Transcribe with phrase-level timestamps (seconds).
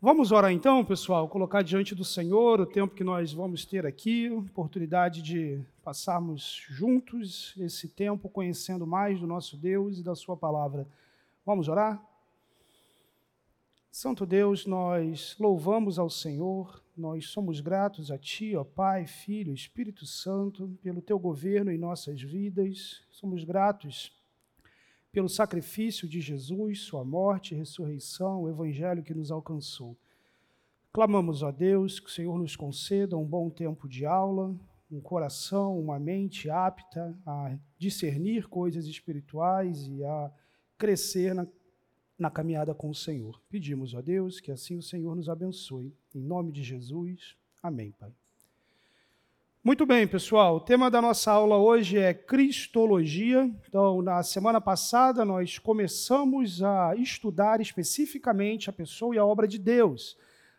[0.00, 4.30] Vamos orar então, pessoal, colocar diante do Senhor o tempo que nós vamos ter aqui,
[4.30, 10.86] oportunidade de passarmos juntos esse tempo conhecendo mais do nosso Deus e da Sua palavra.
[11.44, 12.00] Vamos orar?
[13.90, 20.06] Santo Deus, nós louvamos ao Senhor, nós somos gratos a Ti, ó Pai, Filho, Espírito
[20.06, 24.16] Santo, pelo Teu governo em nossas vidas, somos gratos
[25.10, 29.96] pelo sacrifício de Jesus, sua morte, ressurreição, o evangelho que nos alcançou.
[30.92, 34.54] Clamamos a Deus que o Senhor nos conceda um bom tempo de aula,
[34.90, 40.32] um coração, uma mente apta a discernir coisas espirituais e a
[40.76, 41.46] crescer na,
[42.18, 43.40] na caminhada com o Senhor.
[43.48, 45.94] Pedimos a Deus que assim o Senhor nos abençoe.
[46.14, 47.36] Em nome de Jesus.
[47.62, 48.12] Amém, Pai.
[49.62, 50.56] Muito bem, pessoal.
[50.56, 53.50] O tema da nossa aula hoje é Cristologia.
[53.68, 59.58] Então, na semana passada, nós começamos a estudar especificamente a pessoa e a obra de
[59.58, 60.16] Deus.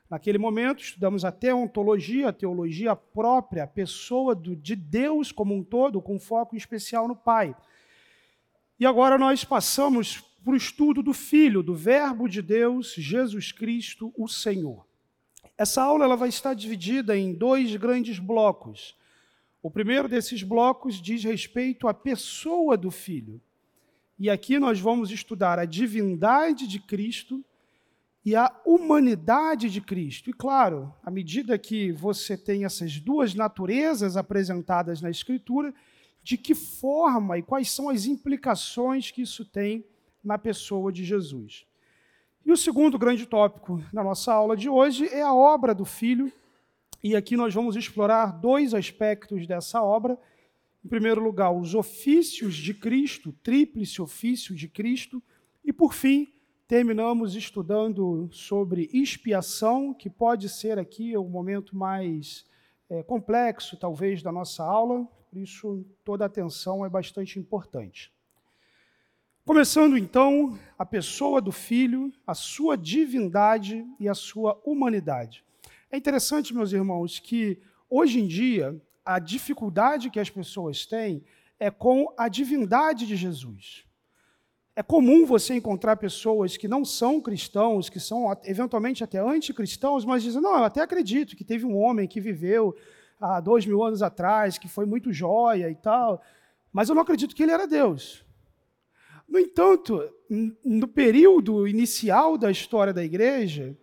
[0.09, 5.63] Naquele momento, estudamos a teontologia, a teologia própria, a pessoa do, de Deus como um
[5.63, 7.55] todo, com foco especial no Pai.
[8.77, 14.13] E agora nós passamos para o estudo do Filho, do Verbo de Deus, Jesus Cristo,
[14.17, 14.85] o Senhor.
[15.57, 18.97] Essa aula ela vai estar dividida em dois grandes blocos.
[19.61, 23.41] O primeiro desses blocos diz respeito à pessoa do Filho.
[24.17, 27.43] E aqui nós vamos estudar a divindade de Cristo
[28.23, 30.29] e a humanidade de Cristo.
[30.29, 35.73] E claro, à medida que você tem essas duas naturezas apresentadas na Escritura,
[36.23, 39.85] de que forma e quais são as implicações que isso tem
[40.23, 41.65] na pessoa de Jesus.
[42.45, 46.31] E o segundo grande tópico na nossa aula de hoje é a obra do Filho,
[47.03, 50.19] e aqui nós vamos explorar dois aspectos dessa obra.
[50.83, 55.21] Em primeiro lugar, os ofícios de Cristo, tríplice ofício de Cristo,
[55.63, 56.27] e por fim,
[56.67, 62.45] terminamos estudando sobre expiação, que pode ser aqui o momento mais
[62.89, 68.11] é, complexo, talvez, da nossa aula, por isso toda atenção é bastante importante.
[69.45, 75.43] Começando então a pessoa do Filho, a sua divindade e a sua humanidade.
[75.91, 81.23] É interessante, meus irmãos, que hoje em dia a dificuldade que as pessoas têm
[81.59, 83.83] é com a divindade de Jesus.
[84.75, 90.21] É comum você encontrar pessoas que não são cristãos, que são eventualmente até anticristãos, mas
[90.21, 92.75] dizem: não, eu até acredito que teve um homem que viveu
[93.19, 96.21] há dois mil anos atrás, que foi muito jóia e tal,
[96.71, 98.23] mas eu não acredito que ele era Deus.
[99.27, 100.07] No entanto,
[100.63, 103.75] no período inicial da história da igreja,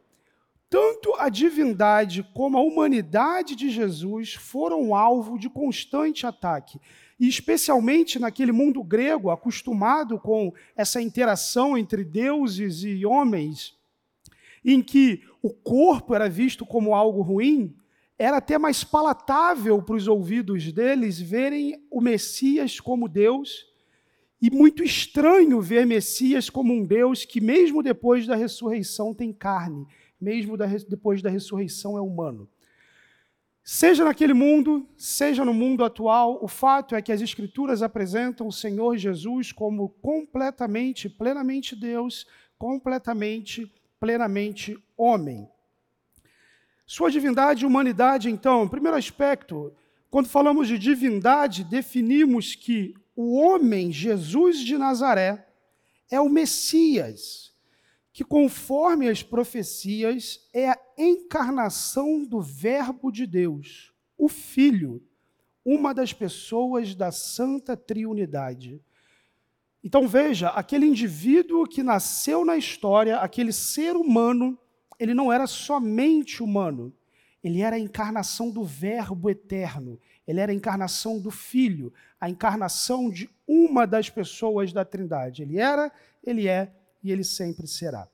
[0.69, 6.81] tanto a divindade como a humanidade de Jesus foram alvo de constante ataque.
[7.19, 13.75] E especialmente naquele mundo grego, acostumado com essa interação entre deuses e homens,
[14.65, 17.75] em que o corpo era visto como algo ruim,
[18.19, 23.67] era até mais palatável para os ouvidos deles verem o Messias como Deus
[24.41, 29.87] e muito estranho ver Messias como um Deus que, mesmo depois da ressurreição, tem carne,
[30.21, 30.57] mesmo
[30.89, 32.49] depois da ressurreição, é humano.
[33.69, 38.53] Seja naquele mundo, seja no mundo atual, o fato é que as Escrituras apresentam o
[38.53, 42.27] Senhor Jesus como completamente, plenamente Deus,
[42.57, 43.69] completamente,
[43.99, 45.49] plenamente homem.
[46.87, 49.75] Sua divindade e humanidade, então, primeiro aspecto,
[50.09, 55.45] quando falamos de divindade, definimos que o homem Jesus de Nazaré
[56.09, 57.53] é o Messias,
[58.17, 65.03] que, conforme as profecias, é a encarnação do Verbo de Deus, o Filho,
[65.63, 68.81] uma das pessoas da Santa Triunidade.
[69.85, 74.59] Então veja, aquele indivíduo que nasceu na história, aquele ser humano,
[74.99, 76.95] ele não era somente humano,
[77.45, 83.11] ele era a encarnação do Verbo eterno, ele era a encarnação do Filho, a encarnação
[83.11, 85.43] de uma das pessoas da Trindade.
[85.43, 85.93] Ele era,
[86.25, 86.73] ele é
[87.07, 88.09] e ele sempre será.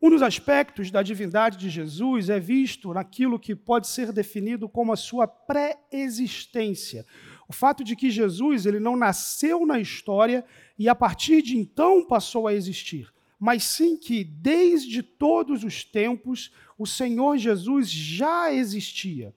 [0.00, 4.92] Um dos aspectos da divindade de Jesus é visto naquilo que pode ser definido como
[4.92, 7.06] a sua pré-existência.
[7.48, 10.44] O fato de que Jesus ele não nasceu na história
[10.76, 16.50] e a partir de então passou a existir, mas sim que desde todos os tempos
[16.76, 19.32] o Senhor Jesus já existia.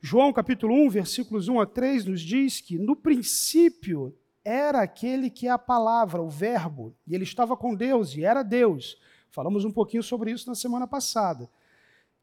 [0.00, 5.48] João capítulo 1, versículos 1 a 3 nos diz que no princípio era aquele que
[5.48, 8.98] é a palavra, o verbo, e ele estava com Deus e era Deus.
[9.30, 11.50] Falamos um pouquinho sobre isso na semana passada.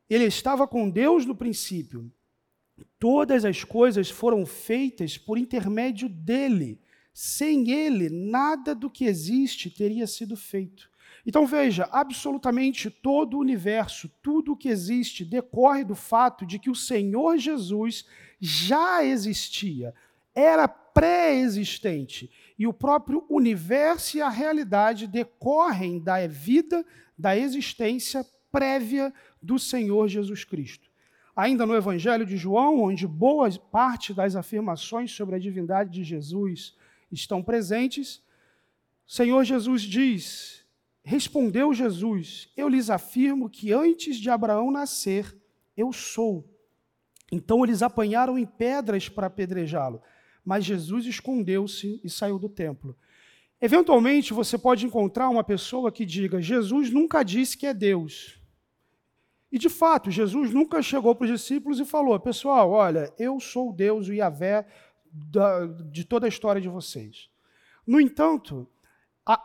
[0.09, 2.11] Ele estava com Deus no princípio.
[2.99, 6.79] Todas as coisas foram feitas por intermédio dele.
[7.13, 10.89] Sem ele, nada do que existe teria sido feito.
[11.25, 16.69] Então veja, absolutamente todo o universo, tudo o que existe, decorre do fato de que
[16.69, 18.05] o Senhor Jesus
[18.39, 19.93] já existia,
[20.33, 22.31] era pré-existente.
[22.57, 26.85] E o próprio universo e a realidade decorrem da vida,
[27.17, 30.89] da existência prévia do Senhor Jesus Cristo.
[31.35, 36.75] Ainda no Evangelho de João, onde boa parte das afirmações sobre a divindade de Jesus
[37.11, 38.21] estão presentes,
[39.07, 40.65] Senhor Jesus diz:
[41.03, 45.35] Respondeu Jesus: Eu lhes afirmo que antes de Abraão nascer,
[45.75, 46.47] eu sou.
[47.31, 50.01] Então eles apanharam em pedras para apedrejá-lo,
[50.43, 52.95] mas Jesus escondeu-se e saiu do templo.
[53.61, 58.39] Eventualmente você pode encontrar uma pessoa que diga: Jesus nunca disse que é Deus.
[59.51, 63.71] E de fato, Jesus nunca chegou para os discípulos e falou: Pessoal, olha, eu sou
[63.71, 64.65] Deus, o Yahvé
[65.91, 67.29] de toda a história de vocês.
[67.85, 68.67] No entanto,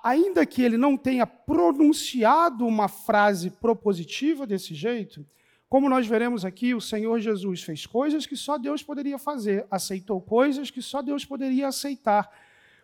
[0.02, 5.26] ainda que ele não tenha pronunciado uma frase propositiva desse jeito,
[5.68, 10.20] como nós veremos aqui, o Senhor Jesus fez coisas que só Deus poderia fazer, aceitou
[10.20, 12.30] coisas que só Deus poderia aceitar.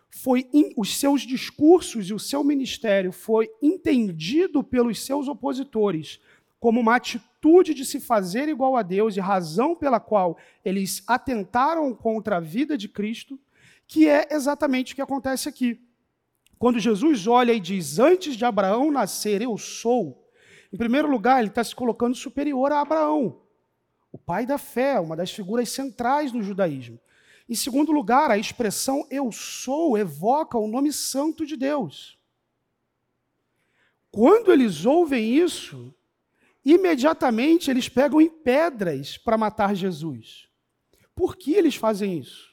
[0.09, 6.19] Foi in, os seus discursos e o seu ministério foi entendido pelos seus opositores
[6.63, 11.93] como uma atitude de se fazer igual a Deus e razão pela qual eles atentaram
[11.93, 13.37] contra a vida de Cristo,
[13.85, 15.77] que é exatamente o que acontece aqui.
[16.57, 20.22] Quando Jesus olha e diz: Antes de Abraão nascer, eu sou.
[20.73, 23.39] Em primeiro lugar, ele está se colocando superior a Abraão,
[24.11, 26.99] o pai da fé, uma das figuras centrais no judaísmo.
[27.47, 32.17] Em segundo lugar, a expressão eu sou evoca o nome santo de Deus.
[34.09, 35.93] Quando eles ouvem isso,
[36.65, 40.47] imediatamente eles pegam em pedras para matar Jesus.
[41.13, 42.51] Por que eles fazem isso?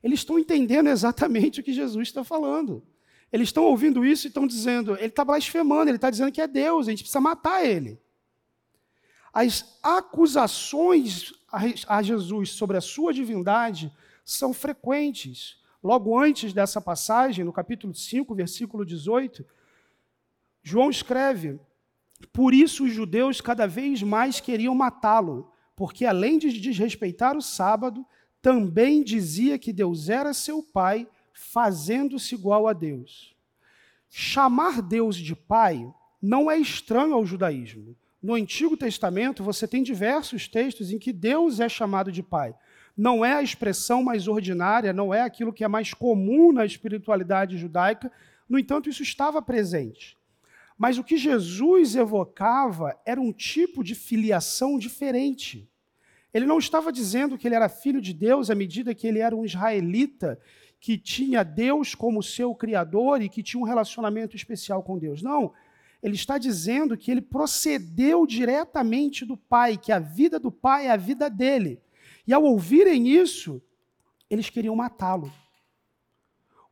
[0.00, 2.86] Eles estão entendendo exatamente o que Jesus está falando.
[3.32, 6.46] Eles estão ouvindo isso e estão dizendo, ele está blasfemando, ele está dizendo que é
[6.46, 8.00] Deus, a gente precisa matar ele.
[9.32, 11.32] As acusações
[11.86, 13.92] a Jesus sobre a sua divindade
[14.24, 15.58] são frequentes.
[15.82, 19.44] Logo antes dessa passagem, no capítulo 5, versículo 18,
[20.62, 21.58] João escreve:
[22.32, 28.04] Por isso os judeus cada vez mais queriam matá-lo, porque além de desrespeitar o sábado,
[28.42, 31.08] também dizia que Deus era seu pai
[31.38, 33.34] fazendo-se igual a Deus.
[34.10, 35.88] Chamar Deus de Pai
[36.20, 37.96] não é estranho ao judaísmo.
[38.20, 42.54] No Antigo Testamento, você tem diversos textos em que Deus é chamado de Pai.
[42.96, 47.56] Não é a expressão mais ordinária, não é aquilo que é mais comum na espiritualidade
[47.56, 48.10] judaica,
[48.48, 50.16] no entanto, isso estava presente.
[50.76, 55.68] Mas o que Jesus evocava era um tipo de filiação diferente.
[56.32, 59.34] Ele não estava dizendo que ele era filho de Deus à medida que ele era
[59.34, 60.38] um israelita
[60.80, 65.22] que tinha Deus como seu criador e que tinha um relacionamento especial com Deus.
[65.22, 65.52] Não.
[66.02, 70.90] Ele está dizendo que ele procedeu diretamente do Pai, que a vida do Pai é
[70.90, 71.80] a vida dele.
[72.26, 73.60] E ao ouvirem isso,
[74.30, 75.32] eles queriam matá-lo.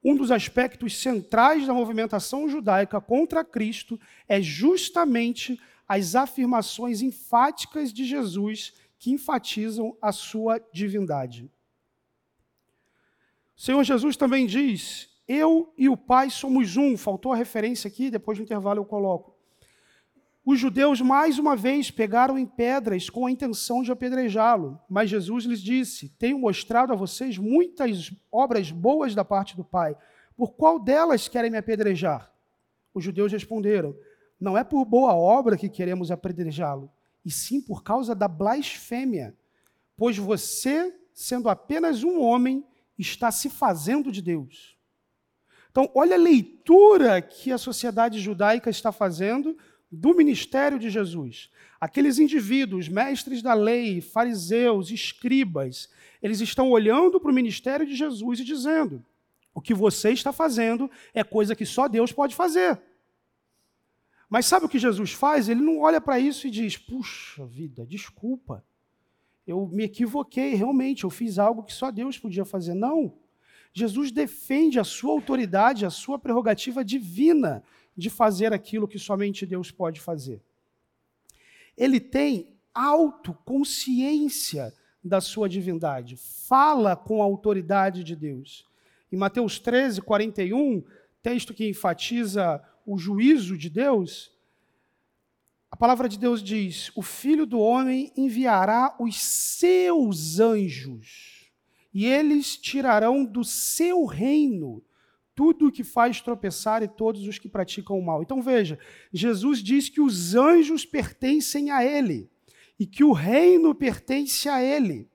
[0.05, 3.99] Um dos aspectos centrais da movimentação judaica contra Cristo
[4.29, 11.51] é justamente as afirmações enfáticas de Jesus que enfatizam a sua divindade.
[13.57, 16.97] O Senhor Jesus também diz: Eu e o Pai somos um.
[16.97, 19.35] Faltou a referência aqui, depois do intervalo eu coloco.
[20.45, 25.45] Os judeus mais uma vez pegaram em pedras com a intenção de apedrejá-lo, mas Jesus
[25.45, 29.97] lhes disse: Tenho mostrado a vocês muitas obras boas da parte do Pai.
[30.37, 32.31] Por qual delas querem me apedrejar?
[32.93, 33.97] Os judeus responderam:
[34.39, 36.91] Não é por boa obra que queremos apedrejá-lo,
[37.25, 39.35] e sim por causa da blasfêmia.
[39.97, 42.63] Pois você, sendo apenas um homem,
[42.99, 44.77] está se fazendo de Deus.
[45.71, 49.57] Então, olha a leitura que a sociedade judaica está fazendo
[49.91, 51.51] do ministério de Jesus.
[51.79, 55.91] Aqueles indivíduos, mestres da lei, fariseus, escribas,
[56.23, 59.05] eles estão olhando para o ministério de Jesus e dizendo:
[59.55, 62.81] o que você está fazendo é coisa que só Deus pode fazer.
[64.29, 65.49] Mas sabe o que Jesus faz?
[65.49, 68.65] Ele não olha para isso e diz: puxa vida, desculpa
[69.47, 72.75] eu me equivoquei, realmente, eu fiz algo que só Deus podia fazer.
[72.75, 73.15] Não.
[73.73, 77.63] Jesus defende a sua autoridade, a sua prerrogativa divina
[77.97, 80.43] de fazer aquilo que somente Deus pode fazer.
[81.77, 88.67] Ele tem autoconsciência da sua divindade, fala com a autoridade de Deus.
[89.13, 90.83] Em Mateus 13, 41,
[91.23, 94.36] texto que enfatiza o juízo de Deus,
[95.77, 101.51] a palavra de Deus diz: O filho do homem enviará os seus anjos,
[101.93, 104.83] e eles tirarão do seu reino
[105.35, 108.23] tudo que faz tropeçar e todos os que praticam o mal.
[108.23, 108.79] Então veja,
[109.13, 112.31] Jesus diz que os anjos pertencem a ele
[112.81, 115.07] e que o reino pertence a ele.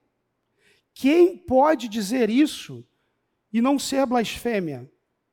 [0.93, 2.85] Quem pode dizer isso
[3.51, 4.87] e não ser blasfêmia?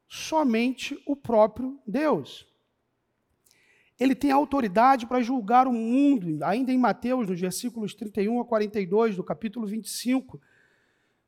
[0.09, 2.48] Somente o próprio Deus.
[3.99, 9.17] Ele tem autoridade para julgar o mundo, ainda em Mateus, nos versículos 31 a 42
[9.17, 10.41] do capítulo 25.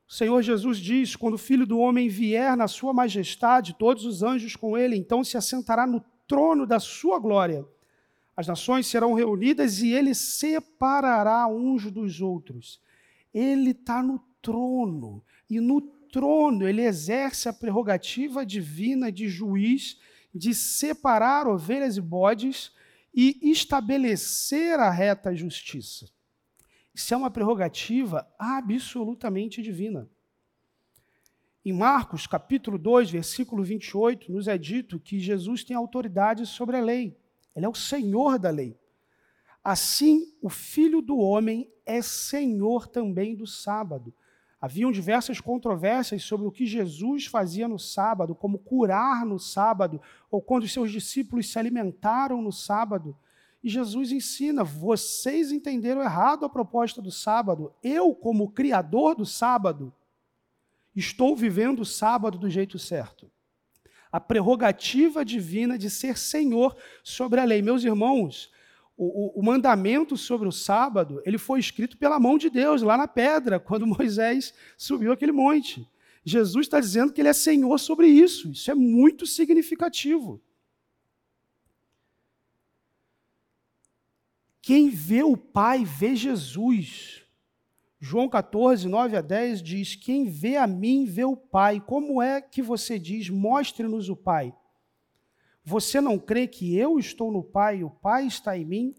[0.07, 4.23] O Senhor Jesus diz: Quando o filho do homem vier na sua majestade, todos os
[4.23, 7.65] anjos com ele, então se assentará no trono da sua glória.
[8.35, 12.81] As nações serão reunidas e ele separará uns dos outros.
[13.33, 19.99] Ele está no trono, e no trono ele exerce a prerrogativa divina de juiz
[20.33, 22.71] de separar ovelhas e bodes
[23.13, 26.09] e estabelecer a reta justiça.
[26.93, 30.09] Isso é uma prerrogativa absolutamente divina.
[31.63, 36.81] Em Marcos, capítulo 2, versículo 28, nos é dito que Jesus tem autoridade sobre a
[36.81, 37.15] lei.
[37.55, 38.77] Ele é o Senhor da lei.
[39.63, 44.13] Assim, o Filho do homem é Senhor também do sábado.
[44.61, 49.99] Haviam diversas controvérsias sobre o que Jesus fazia no sábado, como curar no sábado,
[50.29, 53.17] ou quando os seus discípulos se alimentaram no sábado.
[53.63, 57.73] E Jesus ensina: vocês entenderam errado a proposta do sábado.
[57.81, 59.91] Eu, como criador do sábado,
[60.95, 63.31] estou vivendo o sábado do jeito certo.
[64.11, 67.63] A prerrogativa divina de ser Senhor sobre a lei.
[67.63, 68.51] Meus irmãos,
[68.97, 73.07] o, o, mandamento sobre o sábado, ele foi escrito pela mão de Deus, lá na
[73.07, 75.87] pedra, quando Moisés subiu aquele monte.
[76.23, 78.51] Jesus está dizendo que ele é Senhor sobre isso.
[78.51, 80.39] Isso é muito significativo.
[84.61, 87.23] Quem vê o Pai vê Jesus.
[87.99, 91.81] João 14, 9 a 10 diz: Quem vê a mim vê o Pai.
[91.81, 94.55] Como é que você diz, mostre-nos o Pai?
[95.63, 98.95] Você não crê que eu estou no Pai e o Pai está em mim?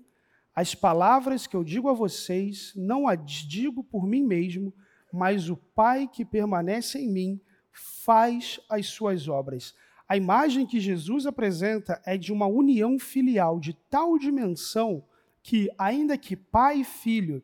[0.55, 4.73] As palavras que eu digo a vocês, não as digo por mim mesmo,
[5.13, 7.41] mas o Pai que permanece em mim
[7.73, 9.75] faz as suas obras.
[10.09, 15.03] A imagem que Jesus apresenta é de uma união filial de tal dimensão
[15.43, 17.43] que, ainda que pai e filho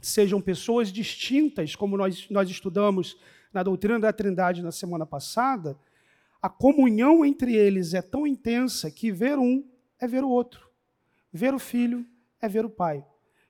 [0.00, 3.16] sejam pessoas distintas, como nós, nós estudamos
[3.52, 5.78] na doutrina da Trindade na semana passada,
[6.40, 9.64] a comunhão entre eles é tão intensa que ver um
[9.98, 10.68] é ver o outro.
[11.32, 12.06] Ver o filho
[12.40, 13.04] é ver o pai.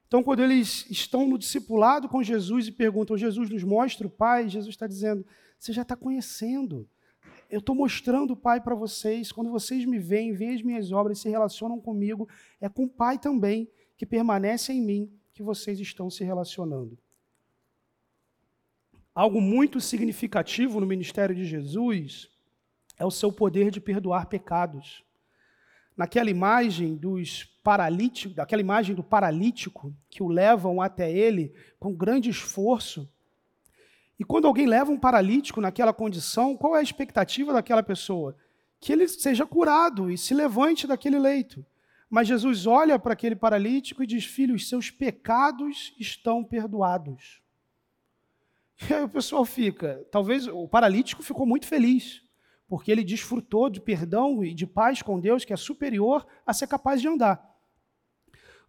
[0.07, 4.49] Então, quando eles estão no discipulado com Jesus e perguntam, Jesus nos mostra o pai,
[4.49, 5.25] Jesus está dizendo,
[5.59, 6.89] você já está conhecendo.
[7.51, 9.31] Eu estou mostrando o pai para vocês.
[9.31, 12.27] Quando vocês me veem, veem as minhas obras, se relacionam comigo,
[12.59, 16.99] é com o pai também, que permanece em mim, que vocês estão se relacionando.
[19.15, 22.31] Algo muito significativo no ministério de Jesus
[22.99, 25.05] é o seu poder de perdoar pecados.
[25.97, 32.31] Naquela imagem dos paralíticos, daquela imagem do paralítico que o levam até ele com grande
[32.31, 33.09] esforço.
[34.19, 38.37] E quando alguém leva um paralítico naquela condição, qual é a expectativa daquela pessoa?
[38.81, 41.65] Que ele seja curado e se levante daquele leito.
[42.11, 47.43] Mas Jesus olha para aquele paralítico e diz: Filho, os seus pecados estão perdoados.
[48.89, 52.23] E aí o pessoal fica, talvez o paralítico ficou muito feliz
[52.69, 56.67] porque ele desfrutou de perdão e de paz com Deus que é superior a ser
[56.67, 57.57] capaz de andar.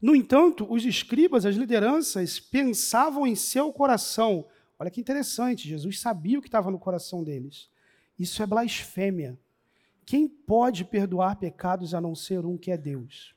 [0.02, 4.48] No entanto, os escribas, as lideranças, pensavam em seu coração.
[4.80, 7.70] Olha que interessante, Jesus sabia o que estava no coração deles.
[8.18, 9.38] Isso é blasfêmia.
[10.06, 13.36] Quem pode perdoar pecados a não ser um que é Deus?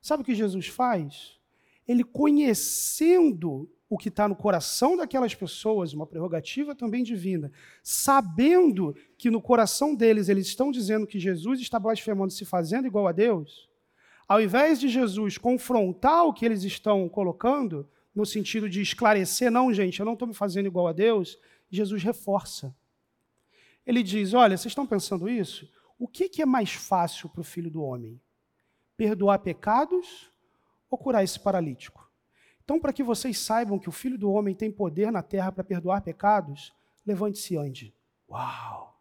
[0.00, 1.38] Sabe o que Jesus faz?
[1.86, 9.30] Ele, conhecendo o que está no coração daquelas pessoas, uma prerrogativa também divina, sabendo que
[9.30, 13.68] no coração deles eles estão dizendo que Jesus está blasfemando, se fazendo igual a Deus,
[14.26, 19.72] ao invés de Jesus confrontar o que eles estão colocando, no sentido de esclarecer, não,
[19.72, 21.38] gente, eu não estou me fazendo igual a Deus,
[21.70, 22.74] Jesus reforça.
[23.86, 25.70] Ele diz: olha, vocês estão pensando isso?
[25.96, 28.20] O que, que é mais fácil para o filho do homem?
[28.96, 30.32] Perdoar pecados
[30.90, 32.03] ou curar esse paralítico?
[32.64, 35.62] Então, para que vocês saibam que o Filho do Homem tem poder na terra para
[35.62, 36.72] perdoar pecados,
[37.06, 37.94] levante-se e ande.
[38.28, 38.98] Uau!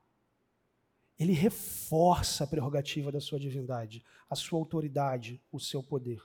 [1.17, 6.21] Ele reforça a prerrogativa da sua divindade, a sua autoridade, o seu poder.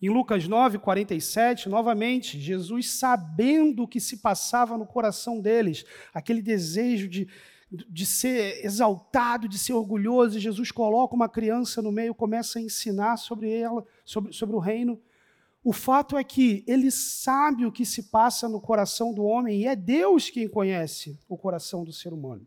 [0.00, 6.42] Em Lucas 9, 47, novamente, Jesus, sabendo o que se passava no coração deles, aquele
[6.42, 7.28] desejo de,
[7.70, 13.16] de ser exaltado, de ser orgulhoso, Jesus coloca uma criança no meio, começa a ensinar
[13.16, 15.00] sobre ela, sobre, sobre o reino.
[15.64, 19.66] O fato é que ele sabe o que se passa no coração do homem e
[19.66, 22.46] é Deus quem conhece o coração do ser humano.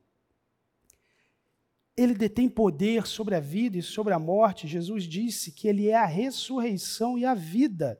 [1.98, 4.68] ele detém poder sobre a vida e sobre a morte.
[4.68, 7.98] Jesus disse que ele é a ressurreição e a vida.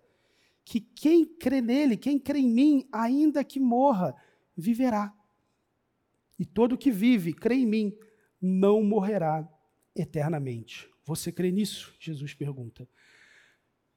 [0.66, 4.14] Que quem crê nele, quem crê em mim, ainda que morra,
[4.58, 5.14] viverá.
[6.38, 7.98] E todo que vive, crê em mim,
[8.42, 9.48] não morrerá
[9.96, 10.90] eternamente.
[11.06, 11.96] Você crê nisso?
[11.98, 12.86] Jesus pergunta.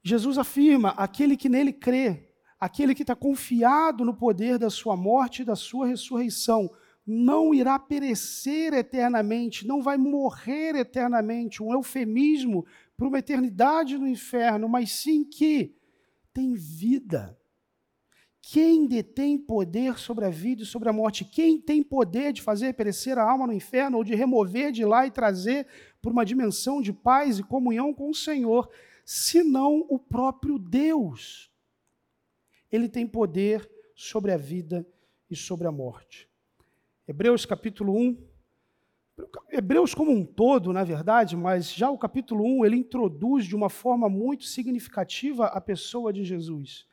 [0.09, 5.43] Jesus afirma: aquele que nele crê, aquele que está confiado no poder da sua morte
[5.43, 6.71] e da sua ressurreição,
[7.07, 14.69] não irá perecer eternamente, não vai morrer eternamente, um eufemismo para uma eternidade no inferno,
[14.69, 15.75] mas sim que
[16.35, 17.38] tem vida.
[18.41, 21.25] Quem detém poder sobre a vida e sobre a morte?
[21.25, 25.07] Quem tem poder de fazer perecer a alma no inferno ou de remover de lá
[25.07, 25.67] e trazer
[26.00, 28.71] para uma dimensão de paz e comunhão com o Senhor,
[29.09, 31.50] senão o próprio Deus?
[32.71, 34.87] Ele tem poder sobre a vida
[35.31, 36.29] e sobre a morte.
[37.07, 38.29] Hebreus capítulo 1.
[39.50, 43.71] Hebreus como um todo, na verdade, mas já o capítulo 1, ele introduz de uma
[43.71, 46.87] forma muito significativa a pessoa de Jesus.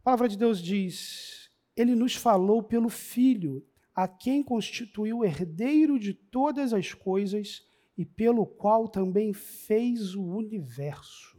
[0.00, 3.62] A palavra de Deus diz: Ele nos falou pelo Filho,
[3.94, 11.34] a quem constituiu herdeiro de todas as coisas e pelo qual também fez o universo.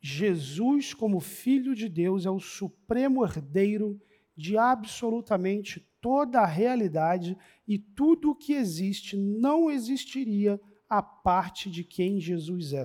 [0.00, 4.00] Jesus, como Filho de Deus, é o supremo herdeiro
[4.36, 7.36] de absolutamente toda a realidade
[7.66, 12.84] e tudo o que existe não existiria a parte de quem Jesus é.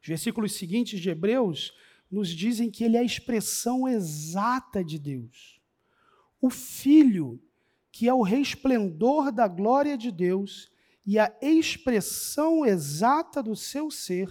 [0.00, 1.72] Os versículos seguintes de Hebreus
[2.10, 5.60] nos dizem que ele é a expressão exata de Deus.
[6.40, 7.40] O Filho,
[7.92, 10.72] que é o resplendor da glória de Deus
[11.04, 14.28] e a expressão exata do seu ser,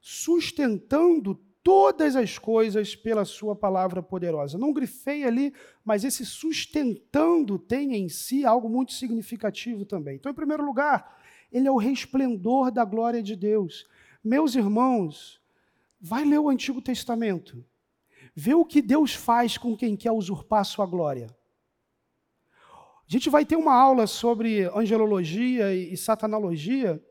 [0.00, 4.56] sustentando todas as coisas pela sua palavra poderosa.
[4.56, 5.52] Não grifei ali,
[5.84, 10.16] mas esse sustentando tem em si algo muito significativo também.
[10.16, 11.20] Então, em primeiro lugar,
[11.52, 13.86] ele é o resplendor da glória de Deus.
[14.22, 15.40] Meus irmãos,
[16.00, 17.64] vai ler o Antigo Testamento.
[18.34, 21.26] Vê o que Deus faz com quem quer usurpar sua glória.
[23.10, 27.02] A gente vai ter uma aula sobre angelologia e satanologia,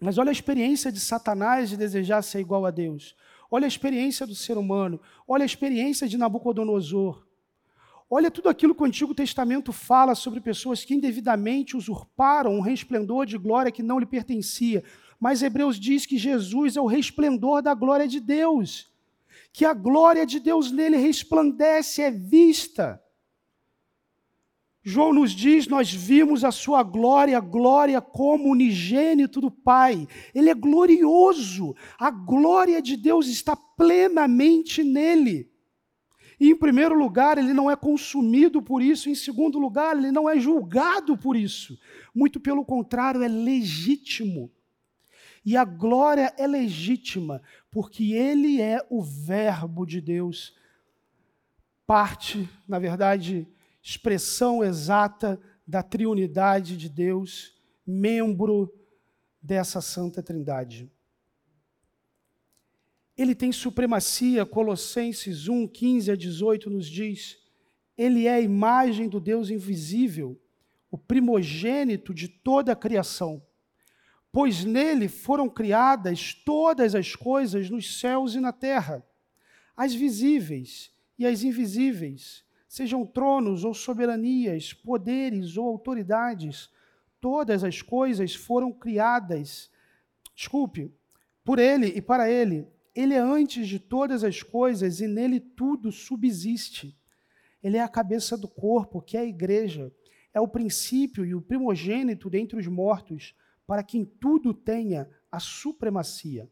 [0.00, 3.16] mas olha a experiência de Satanás de desejar ser igual a Deus.
[3.50, 5.00] Olha a experiência do ser humano.
[5.26, 7.26] Olha a experiência de Nabucodonosor.
[8.08, 13.26] Olha tudo aquilo que o Antigo Testamento fala sobre pessoas que indevidamente usurparam um resplendor
[13.26, 14.84] de glória que não lhe pertencia.
[15.18, 18.92] Mas Hebreus diz que Jesus é o resplendor da glória de Deus.
[19.52, 23.02] Que a glória de Deus nele resplandece, é vista.
[24.88, 30.06] João nos diz: Nós vimos a sua glória, glória como unigênito do Pai.
[30.32, 31.74] Ele é glorioso.
[31.98, 35.50] A glória de Deus está plenamente nele.
[36.38, 39.10] E, em primeiro lugar, ele não é consumido por isso.
[39.10, 41.76] Em segundo lugar, ele não é julgado por isso.
[42.14, 44.52] Muito pelo contrário, é legítimo.
[45.44, 50.54] E a glória é legítima, porque ele é o Verbo de Deus.
[51.84, 53.48] Parte, na verdade,
[53.88, 57.54] expressão exata da triunidade de Deus,
[57.86, 58.74] membro
[59.40, 60.90] dessa Santa Trindade.
[63.16, 67.38] Ele tem supremacia, Colossenses 1, 15 a 18 nos diz.
[67.96, 70.36] Ele é a imagem do Deus invisível,
[70.90, 73.40] o primogênito de toda a criação.
[74.32, 79.06] Pois nele foram criadas todas as coisas nos céus e na terra,
[79.76, 82.44] as visíveis e as invisíveis
[82.76, 86.68] sejam tronos ou soberanias, poderes ou autoridades,
[87.18, 89.70] todas as coisas foram criadas,
[90.34, 90.94] desculpe,
[91.42, 92.68] por Ele e para Ele.
[92.94, 96.94] Ele é antes de todas as coisas e nele tudo subsiste.
[97.62, 99.90] Ele é a cabeça do corpo, que é a igreja.
[100.34, 103.34] É o princípio e o primogênito dentre os mortos,
[103.66, 106.46] para quem tudo tenha a supremacia.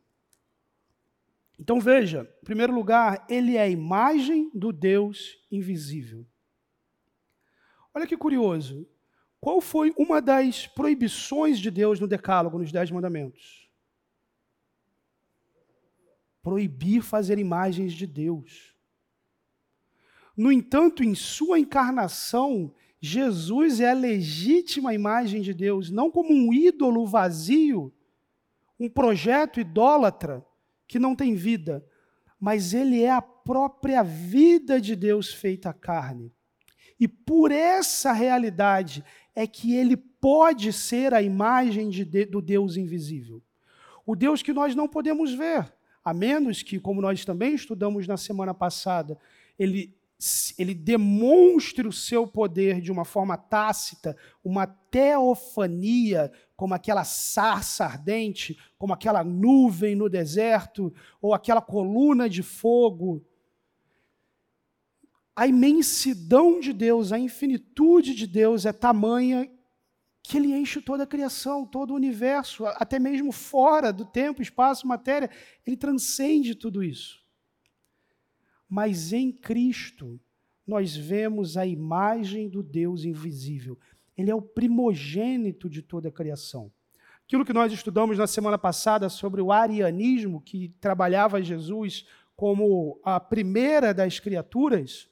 [1.59, 6.27] Então veja, em primeiro lugar, ele é a imagem do Deus invisível.
[7.95, 8.89] Olha que curioso.
[9.41, 13.71] Qual foi uma das proibições de Deus no Decálogo, nos Dez Mandamentos?
[16.43, 18.75] Proibir fazer imagens de Deus.
[20.37, 26.53] No entanto, em sua encarnação, Jesus é a legítima imagem de Deus, não como um
[26.53, 27.95] ídolo vazio,
[28.81, 30.45] um projeto idólatra
[30.87, 31.85] que não tem vida,
[32.39, 36.33] mas ele é a própria vida de Deus feita carne.
[36.99, 43.43] E por essa realidade é que ele pode ser a imagem de, do Deus invisível.
[44.07, 45.73] O Deus que nós não podemos ver,
[46.05, 49.19] a menos que, como nós também estudamos na semana passada,
[49.59, 49.95] ele
[50.59, 58.59] ele demonstre o seu poder de uma forma tácita, uma teofania, como aquela sarça ardente,
[58.79, 63.25] como aquela nuvem no deserto, ou aquela coluna de fogo.
[65.37, 69.51] A imensidão de Deus, a infinitude de Deus é tamanha
[70.23, 74.87] que ele enche toda a criação, todo o universo, até mesmo fora do tempo, espaço,
[74.87, 75.29] matéria,
[75.67, 77.24] ele transcende tudo isso.
[78.69, 80.21] Mas em Cristo,
[80.67, 83.79] nós vemos a imagem do Deus invisível.
[84.17, 86.73] Ele é o primogênito de toda a criação.
[87.25, 93.19] Aquilo que nós estudamos na semana passada sobre o arianismo, que trabalhava Jesus como a
[93.19, 95.09] primeira das criaturas,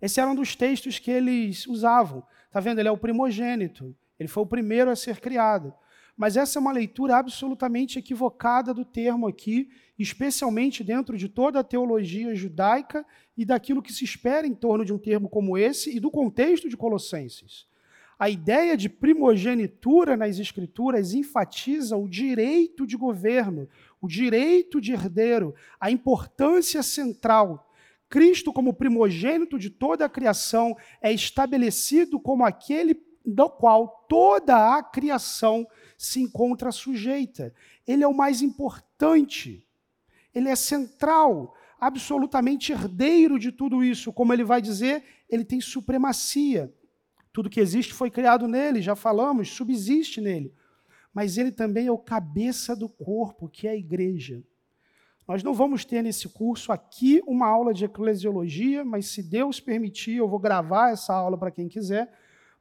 [0.00, 2.22] esse era um dos textos que eles usavam.
[2.46, 2.78] Está vendo?
[2.78, 3.94] Ele é o primogênito.
[4.18, 5.74] Ele foi o primeiro a ser criado.
[6.16, 11.64] Mas essa é uma leitura absolutamente equivocada do termo aqui, especialmente dentro de toda a
[11.64, 13.04] teologia judaica
[13.36, 16.68] e daquilo que se espera em torno de um termo como esse e do contexto
[16.70, 17.66] de Colossenses.
[18.18, 23.68] A ideia de primogenitura nas Escrituras enfatiza o direito de governo,
[24.00, 27.70] o direito de herdeiro, a importância central.
[28.08, 34.82] Cristo, como primogênito de toda a criação, é estabelecido como aquele do qual toda a
[34.82, 37.54] criação se encontra sujeita.
[37.86, 39.66] Ele é o mais importante,
[40.34, 44.12] ele é central, absolutamente herdeiro de tudo isso.
[44.12, 46.72] Como ele vai dizer, ele tem supremacia.
[47.32, 50.52] Tudo que existe foi criado nele, já falamos, subsiste nele.
[51.12, 54.42] Mas ele também é o cabeça do corpo, que é a igreja.
[55.26, 60.16] Nós não vamos ter nesse curso aqui uma aula de eclesiologia, mas se Deus permitir,
[60.16, 62.12] eu vou gravar essa aula para quem quiser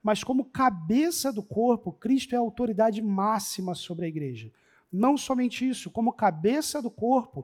[0.06, 4.52] mas como cabeça do corpo, Cristo é a autoridade máxima sobre a igreja.
[4.92, 7.44] Não somente isso, como cabeça do corpo,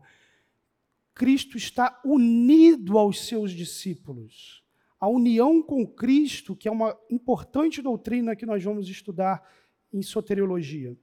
[1.11, 4.63] Cristo está unido aos seus discípulos.
[4.99, 9.43] A união com Cristo, que é uma importante doutrina que nós vamos estudar
[9.91, 10.95] em soteriologia.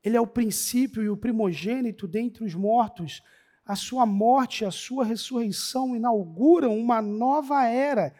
[0.00, 3.20] Ele é o princípio e o primogênito dentre os mortos.
[3.66, 8.14] A sua morte a sua ressurreição inauguram uma nova era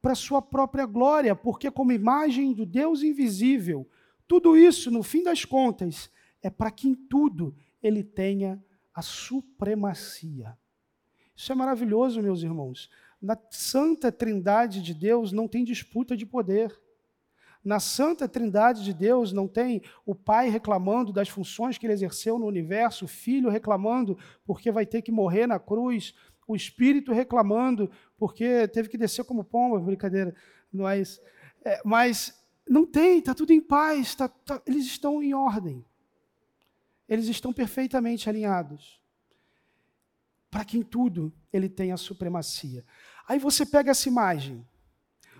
[0.00, 3.88] para sua própria glória, porque, como imagem do Deus invisível,
[4.26, 6.10] tudo isso, no fim das contas,
[6.42, 8.62] é para que em tudo ele tenha
[8.94, 10.56] a supremacia.
[11.34, 12.90] Isso é maravilhoso, meus irmãos.
[13.20, 16.78] Na santa trindade de Deus não tem disputa de poder.
[17.62, 22.38] Na santa trindade de Deus não tem o pai reclamando das funções que ele exerceu
[22.38, 26.14] no universo, o filho reclamando porque vai ter que morrer na cruz,
[26.50, 30.34] o espírito reclamando porque teve que descer como pomba, brincadeira,
[30.72, 31.20] mas,
[31.64, 35.84] é, mas não tem, está tudo em paz, tá, tá, eles estão em ordem,
[37.08, 39.00] eles estão perfeitamente alinhados,
[40.50, 42.84] para que em tudo ele tenha a supremacia.
[43.28, 44.66] Aí você pega essa imagem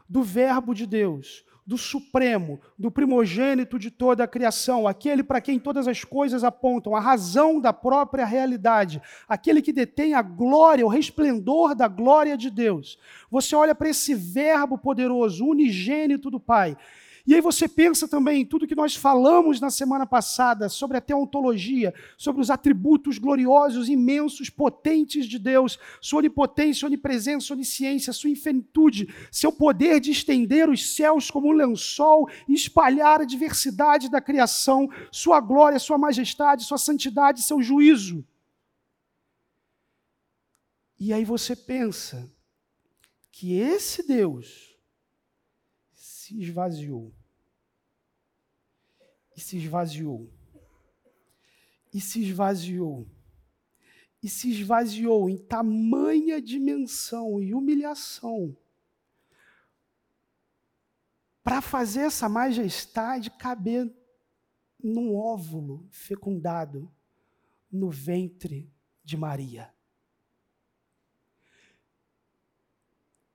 [0.09, 5.57] do Verbo de Deus, do Supremo, do primogênito de toda a criação, aquele para quem
[5.57, 10.89] todas as coisas apontam, a razão da própria realidade, aquele que detém a glória, o
[10.89, 12.99] resplendor da glória de Deus.
[13.31, 16.77] Você olha para esse Verbo poderoso, unigênito do Pai,
[17.27, 21.01] e aí você pensa também em tudo que nós falamos na semana passada sobre a
[21.01, 29.13] teontologia, sobre os atributos gloriosos, imensos, potentes de Deus, sua onipotência, onipresença, onisciência, sua infinitude,
[29.31, 34.89] seu poder de estender os céus como um lençol e espalhar a diversidade da criação,
[35.13, 38.25] sua glória, sua majestade, sua santidade, seu juízo.
[40.99, 42.31] E aí você pensa
[43.31, 44.70] que esse Deus
[46.31, 47.13] se esvaziou.
[49.37, 50.31] E se esvaziou.
[51.93, 53.09] E se esvaziou.
[54.23, 58.57] E se esvaziou em tamanha dimensão e humilhação
[61.43, 63.93] para fazer essa majestade caber
[64.79, 66.93] num óvulo fecundado
[67.73, 68.71] no ventre
[69.03, 69.75] de Maria.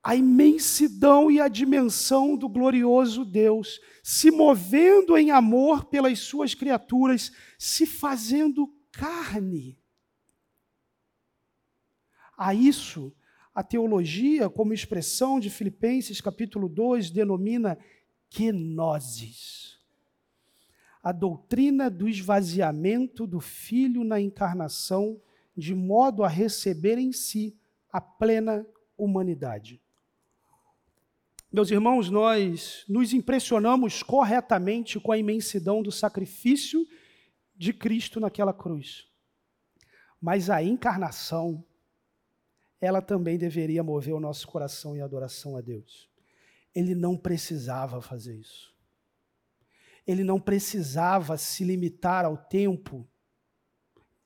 [0.05, 7.31] A imensidão e a dimensão do glorioso Deus, se movendo em amor pelas suas criaturas,
[7.57, 9.79] se fazendo carne.
[12.37, 13.11] A isso,
[13.53, 17.75] a teologia, como expressão de Filipenses capítulo 2, denomina
[18.29, 19.79] kenosis.
[21.01, 25.19] A doutrina do esvaziamento do Filho na encarnação,
[25.57, 27.57] de modo a receber em si
[27.91, 28.63] a plena
[28.95, 29.81] humanidade.
[31.55, 36.85] Meus irmãos, nós nos impressionamos corretamente com a imensidão do sacrifício
[37.55, 39.07] de Cristo naquela cruz.
[40.19, 41.63] Mas a encarnação
[42.81, 46.09] ela também deveria mover o nosso coração em adoração a Deus.
[46.75, 48.75] Ele não precisava fazer isso.
[50.05, 53.07] Ele não precisava se limitar ao tempo,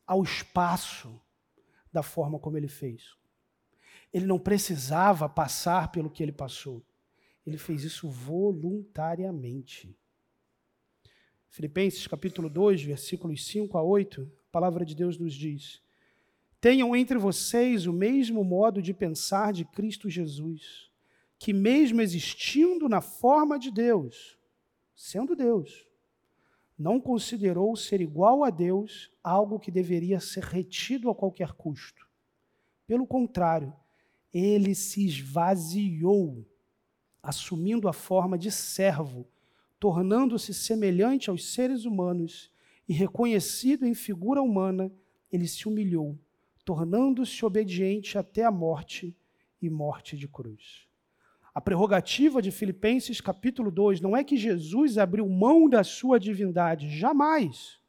[0.04, 1.22] ao espaço,
[1.94, 3.16] da forma como ele fez.
[4.12, 6.84] Ele não precisava passar pelo que ele passou.
[7.50, 9.98] Ele fez isso voluntariamente.
[11.50, 15.82] Filipenses capítulo 2, versículos 5 a 8, a palavra de Deus nos diz:
[16.62, 20.92] Tenham entre vocês o mesmo modo de pensar de Cristo Jesus,
[21.40, 24.38] que, mesmo existindo na forma de Deus,
[24.94, 25.88] sendo Deus,
[26.78, 32.08] não considerou ser igual a Deus algo que deveria ser retido a qualquer custo.
[32.86, 33.76] Pelo contrário,
[34.32, 36.46] ele se esvaziou,
[37.22, 39.28] assumindo a forma de servo,
[39.80, 42.52] tornando-se semelhante aos seres humanos
[42.88, 44.92] e reconhecido em figura humana,
[45.32, 46.18] ele se humilhou
[46.70, 49.18] tornando-se obediente até a morte
[49.60, 50.88] e morte de cruz.
[51.52, 56.88] A prerrogativa de Filipenses capítulo 2 não é que Jesus abriu mão da sua divindade,
[56.96, 57.80] jamais.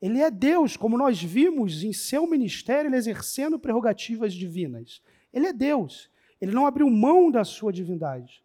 [0.00, 5.02] Ele é Deus, como nós vimos em seu ministério, ele exercendo prerrogativas divinas.
[5.32, 6.08] Ele é Deus,
[6.40, 8.44] ele não abriu mão da sua divindade.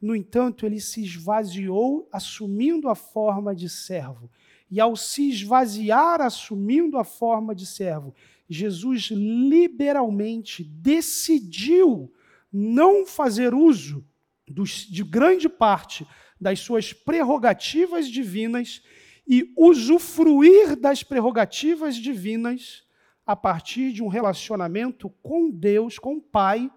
[0.00, 4.30] No entanto, ele se esvaziou, assumindo a forma de servo.
[4.70, 8.14] E ao se esvaziar, assumindo a forma de servo,
[8.48, 12.12] Jesus liberalmente decidiu
[12.52, 14.04] não fazer uso
[14.48, 16.06] dos, de grande parte
[16.40, 18.82] das suas prerrogativas divinas
[19.26, 22.82] e usufruir das prerrogativas divinas
[23.24, 26.70] a partir de um relacionamento com Deus, com o Pai,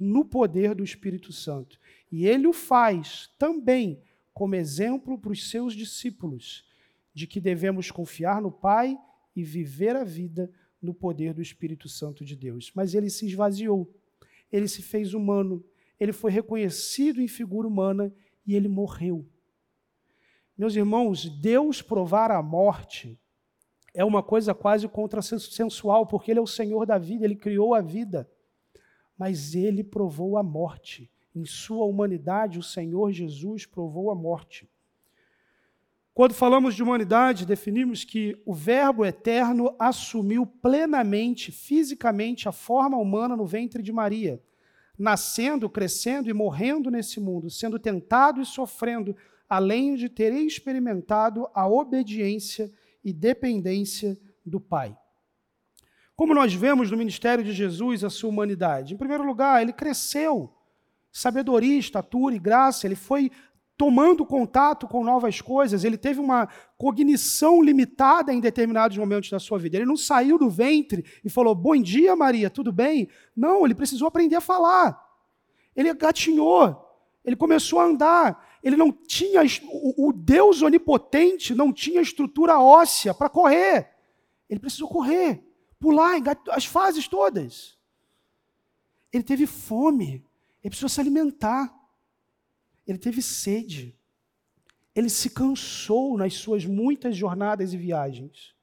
[0.00, 1.78] no poder do Espírito Santo.
[2.16, 4.00] E ele o faz também
[4.32, 6.64] como exemplo para os seus discípulos,
[7.12, 8.96] de que devemos confiar no Pai
[9.34, 10.48] e viver a vida
[10.80, 12.70] no poder do Espírito Santo de Deus.
[12.72, 13.92] Mas ele se esvaziou,
[14.52, 15.64] ele se fez humano,
[15.98, 18.14] ele foi reconhecido em figura humana
[18.46, 19.28] e ele morreu.
[20.56, 23.18] Meus irmãos, Deus provar a morte
[23.92, 27.80] é uma coisa quase contrassensual, porque Ele é o Senhor da vida, Ele criou a
[27.80, 28.30] vida.
[29.18, 31.10] Mas Ele provou a morte.
[31.34, 34.68] Em sua humanidade, o Senhor Jesus provou a morte.
[36.14, 43.36] Quando falamos de humanidade, definimos que o Verbo eterno assumiu plenamente, fisicamente, a forma humana
[43.36, 44.40] no ventre de Maria,
[44.96, 49.16] nascendo, crescendo e morrendo nesse mundo, sendo tentado e sofrendo,
[49.48, 52.70] além de ter experimentado a obediência
[53.04, 54.16] e dependência
[54.46, 54.96] do Pai.
[56.14, 58.94] Como nós vemos no ministério de Jesus a sua humanidade?
[58.94, 60.54] Em primeiro lugar, ele cresceu,
[61.14, 63.30] sabedoria, estatura e graça, ele foi
[63.76, 69.58] tomando contato com novas coisas, ele teve uma cognição limitada em determinados momentos da sua
[69.58, 69.76] vida.
[69.76, 73.08] Ele não saiu do ventre e falou: Bom dia, Maria, tudo bem?
[73.34, 75.00] Não, ele precisou aprender a falar.
[75.74, 76.84] Ele gatinhou,
[77.24, 78.44] ele começou a andar.
[78.60, 83.90] Ele não tinha, o Deus onipotente não tinha estrutura óssea para correr.
[84.48, 85.44] Ele precisou correr,
[85.78, 86.16] pular
[86.50, 87.76] as fases todas.
[89.12, 90.24] Ele teve fome,
[90.64, 91.78] ele precisou se alimentar.
[92.86, 93.94] Ele teve sede.
[94.94, 98.54] Ele se cansou nas suas muitas jornadas e viagens.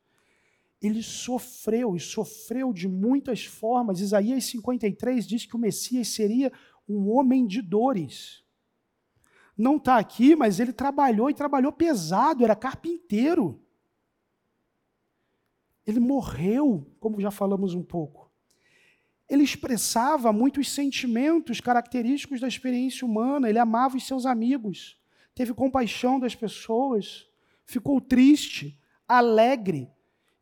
[0.81, 3.99] Ele sofreu e sofreu de muitas formas.
[3.99, 6.51] Isaías 53 diz que o Messias seria
[6.89, 8.43] um homem de dores.
[9.55, 13.61] Não está aqui, mas ele trabalhou e trabalhou pesado, era carpinteiro.
[15.85, 18.20] Ele morreu, como já falamos um pouco
[19.31, 23.49] ele expressava muitos sentimentos característicos da experiência humana.
[23.49, 24.97] Ele amava os seus amigos,
[25.33, 27.25] teve compaixão das pessoas,
[27.65, 29.89] ficou triste, alegre,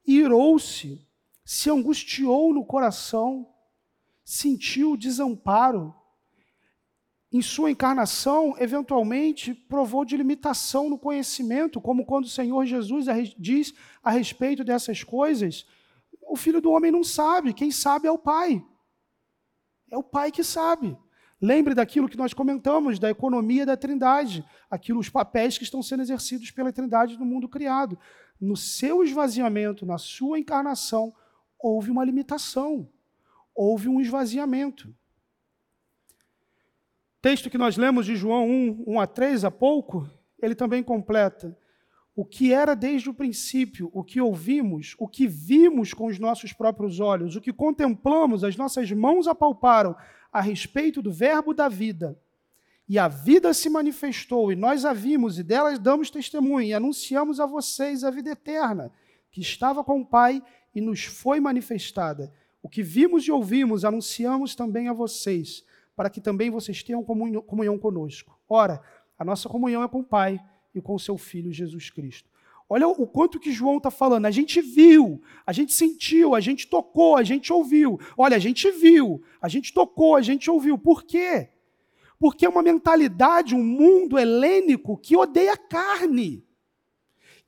[0.03, 1.07] irou-se,
[1.45, 3.47] se angustiou no coração,
[4.25, 5.93] sentiu desamparo.
[7.31, 13.05] Em sua encarnação, eventualmente, provou de limitação no conhecimento, como quando o Senhor Jesus
[13.37, 13.71] diz
[14.01, 15.67] a respeito dessas coisas:
[16.27, 18.65] o filho do homem não sabe, quem sabe é o Pai.
[19.91, 20.97] É o Pai que sabe.
[21.41, 26.01] Lembre daquilo que nós comentamos, da economia da Trindade, aquilo, os papéis que estão sendo
[26.01, 27.97] exercidos pela Trindade no mundo criado.
[28.39, 31.13] No seu esvaziamento, na sua encarnação,
[31.57, 32.89] houve uma limitação,
[33.55, 34.93] houve um esvaziamento.
[37.21, 40.09] Texto que nós lemos de João 1, 1 a 3 há pouco,
[40.41, 41.57] ele também completa
[42.19, 46.51] o que era desde o princípio, o que ouvimos, o que vimos com os nossos
[46.51, 49.95] próprios olhos, o que contemplamos, as nossas mãos apalparam
[50.29, 52.19] a respeito do Verbo da vida.
[52.89, 57.39] E a vida se manifestou, e nós a vimos, e delas damos testemunho, e anunciamos
[57.39, 58.91] a vocês a vida eterna,
[59.31, 60.43] que estava com o Pai
[60.75, 62.33] e nos foi manifestada.
[62.61, 65.63] O que vimos e ouvimos, anunciamos também a vocês,
[65.95, 68.37] para que também vocês tenham comunhão, conosco.
[68.49, 68.81] Ora,
[69.17, 70.37] a nossa comunhão é com o Pai
[70.73, 72.29] e com seu Filho Jesus Cristo.
[72.69, 74.27] Olha o quanto que João está falando.
[74.27, 77.99] A gente viu, a gente sentiu, a gente tocou, a gente ouviu.
[78.15, 80.77] Olha, a gente viu, a gente tocou, a gente ouviu.
[80.77, 81.49] Por quê?
[82.19, 86.47] Porque é uma mentalidade, um mundo helênico que odeia carne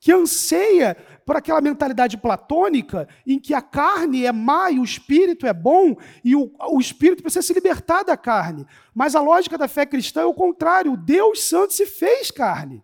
[0.02, 5.46] que anseia por aquela mentalidade platônica em que a carne é má e o espírito
[5.46, 8.66] é bom, e o, o espírito precisa se libertar da carne.
[8.92, 12.82] Mas a lógica da fé cristã é o contrário: Deus Santo se fez carne.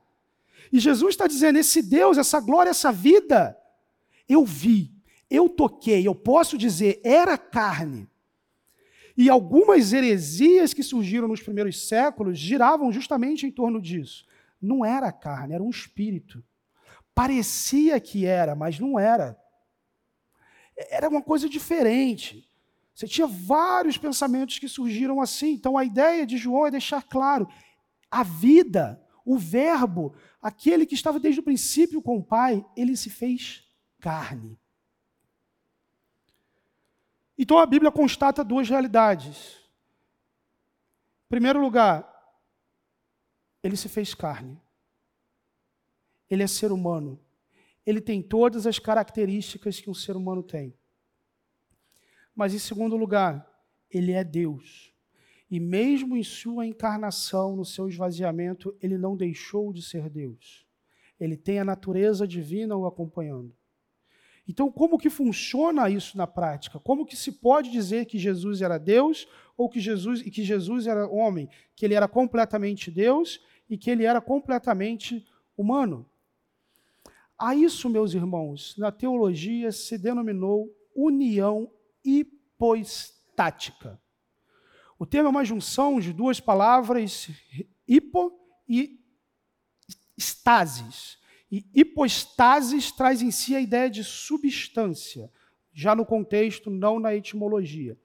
[0.73, 3.57] E Jesus está dizendo: esse Deus, essa glória, essa vida,
[4.29, 4.93] eu vi,
[5.31, 8.09] eu toquei, eu posso dizer, era carne.
[9.17, 14.25] E algumas heresias que surgiram nos primeiros séculos giravam justamente em torno disso.
[14.63, 16.43] Não era carne, era um espírito.
[17.15, 19.37] Parecia que era, mas não era.
[20.77, 22.49] Era uma coisa diferente.
[22.95, 25.51] Você tinha vários pensamentos que surgiram assim.
[25.51, 27.49] Então a ideia de João é deixar claro:
[28.09, 33.11] a vida, o Verbo, aquele que estava desde o princípio com o Pai, ele se
[33.11, 33.65] fez
[34.01, 34.59] carne.
[37.37, 39.57] Então a Bíblia constata duas realidades.
[41.27, 42.07] Em primeiro lugar,
[43.63, 44.61] ele se fez carne.
[46.29, 47.19] Ele é ser humano.
[47.87, 50.77] Ele tem todas as características que um ser humano tem.
[52.35, 53.47] Mas, em segundo lugar,
[53.91, 54.88] ele é Deus.
[55.51, 60.67] E mesmo em sua encarnação, no seu esvaziamento, ele não deixou de ser Deus.
[61.19, 63.55] Ele tem a natureza divina o acompanhando.
[64.47, 66.79] Então, como que funciona isso na prática?
[66.81, 70.87] Como que se pode dizer que Jesus era Deus ou que Jesus e que Jesus
[70.87, 76.09] era homem, que ele era completamente Deus e que ele era completamente humano?
[77.39, 81.71] A isso, meus irmãos, na teologia se denominou união
[82.03, 84.01] hipostática.
[84.99, 87.31] O termo é uma junção de duas palavras,
[87.87, 88.33] hipo
[88.69, 88.99] e
[90.17, 91.19] estasis.
[91.51, 95.31] E hipostasis traz em si a ideia de substância,
[95.73, 97.97] já no contexto, não na etimologia.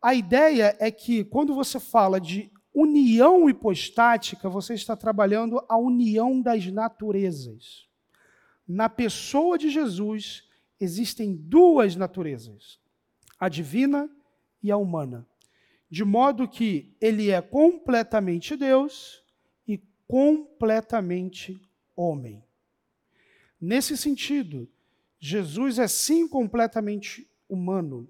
[0.00, 6.40] A ideia é que, quando você fala de união hipostática, você está trabalhando a união
[6.40, 7.88] das naturezas
[8.68, 10.44] na pessoa de Jesus
[10.78, 12.78] existem duas naturezas,
[13.40, 14.10] a divina
[14.62, 15.26] e a humana,
[15.90, 19.22] de modo que ele é completamente Deus
[19.66, 21.60] e completamente
[21.96, 22.42] homem.
[23.60, 24.68] Nesse sentido,
[25.18, 28.08] Jesus é sim completamente humano,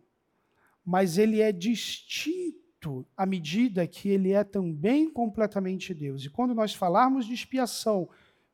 [0.85, 6.25] mas ele é distinto à medida que ele é também completamente Deus.
[6.25, 8.09] E quando nós falarmos de expiação,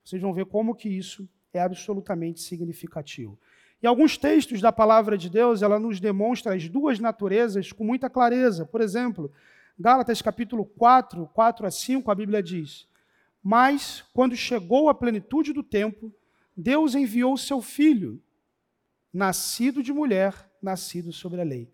[0.05, 3.39] vocês vão ver como que isso é absolutamente significativo.
[3.85, 8.09] E alguns textos da palavra de Deus, ela nos demonstra as duas naturezas com muita
[8.09, 8.65] clareza.
[8.65, 9.31] Por exemplo,
[9.79, 12.89] Gálatas capítulo 4, 4 a 5, a Bíblia diz:
[13.43, 16.11] Mas, quando chegou a plenitude do tempo,
[16.57, 18.23] Deus enviou seu filho,
[19.13, 21.71] nascido de mulher, nascido sobre a lei.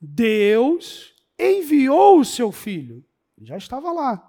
[0.00, 3.04] Deus enviou o seu filho.
[3.40, 4.28] Já estava lá.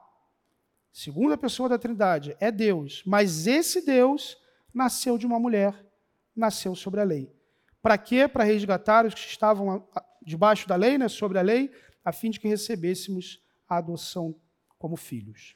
[0.91, 4.38] Segunda pessoa da Trindade é Deus, mas esse Deus
[4.71, 5.85] nasceu de uma mulher,
[6.36, 7.32] nasceu sobre a lei.
[7.82, 8.28] Para quê?
[8.28, 9.88] Para resgatar os que estavam
[10.21, 11.71] debaixo da lei, né, sobre a lei,
[12.04, 14.36] a fim de que recebêssemos a adoção
[14.78, 15.56] como filhos.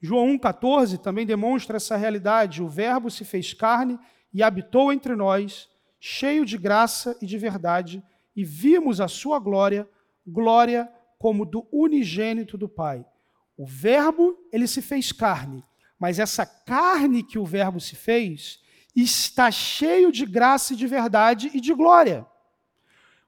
[0.00, 2.62] João 1,14 também demonstra essa realidade.
[2.62, 3.98] O Verbo se fez carne
[4.32, 8.02] e habitou entre nós, cheio de graça e de verdade,
[8.34, 9.88] e vimos a sua glória,
[10.26, 13.04] glória como do unigênito do Pai.
[13.56, 15.62] O Verbo, ele se fez carne
[16.00, 18.58] mas essa carne que o Verbo se fez
[18.94, 22.26] está cheio de graça e de verdade e de glória.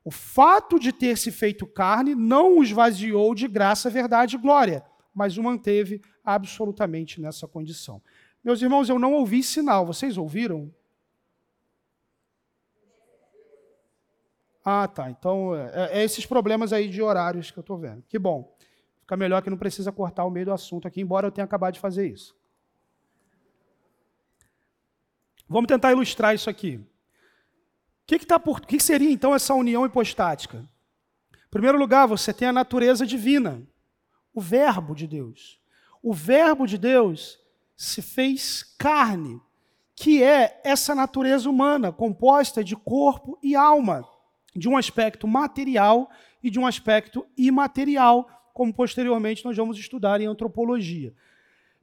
[0.05, 4.85] O fato de ter se feito carne não o esvaziou de graça, verdade e glória,
[5.15, 8.03] mas o manteve absolutamente nessa condição.
[8.43, 10.73] Meus irmãos, eu não ouvi sinal, vocês ouviram?
[14.65, 15.11] Ah, tá.
[15.11, 18.03] Então, é, é esses problemas aí de horários que eu estou vendo.
[18.09, 18.57] Que bom.
[19.01, 21.75] Fica melhor que não precisa cortar o meio do assunto aqui, embora eu tenha acabado
[21.75, 22.37] de fazer isso.
[25.53, 26.77] Vamos tentar ilustrar isso aqui.
[26.77, 30.59] O que, que, tá por, o que seria então essa união hipostática?
[31.33, 33.63] Em primeiro lugar, você tem a natureza divina,
[34.35, 35.61] o Verbo de Deus.
[36.03, 37.39] O Verbo de Deus
[37.77, 39.41] se fez carne,
[39.95, 44.09] que é essa natureza humana, composta de corpo e alma,
[44.57, 46.11] de um aspecto material
[46.43, 51.15] e de um aspecto imaterial, como posteriormente nós vamos estudar em antropologia.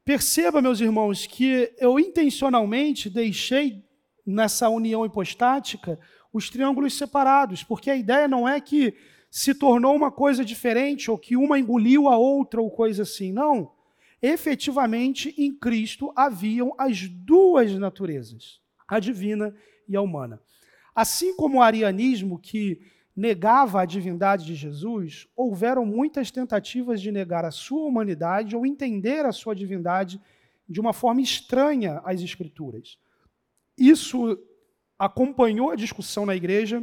[0.09, 3.85] Perceba, meus irmãos, que eu intencionalmente deixei
[4.25, 5.99] nessa união hipostática
[6.33, 8.95] os triângulos separados, porque a ideia não é que
[9.29, 13.31] se tornou uma coisa diferente ou que uma engoliu a outra ou coisa assim.
[13.31, 13.71] Não.
[14.19, 19.55] Efetivamente, em Cristo haviam as duas naturezas, a divina
[19.87, 20.41] e a humana.
[20.95, 22.81] Assim como o arianismo, que
[23.19, 29.25] negava a divindade de Jesus, houveram muitas tentativas de negar a sua humanidade ou entender
[29.25, 30.21] a sua divindade
[30.69, 32.97] de uma forma estranha às Escrituras.
[33.77, 34.39] Isso
[34.97, 36.81] acompanhou a discussão na igreja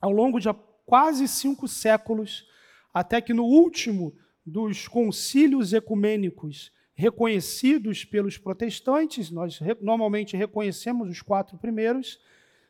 [0.00, 0.48] ao longo de
[0.86, 2.48] quase cinco séculos,
[2.94, 4.14] até que no último
[4.46, 12.18] dos concílios ecumênicos reconhecidos pelos protestantes, nós normalmente reconhecemos os quatro primeiros,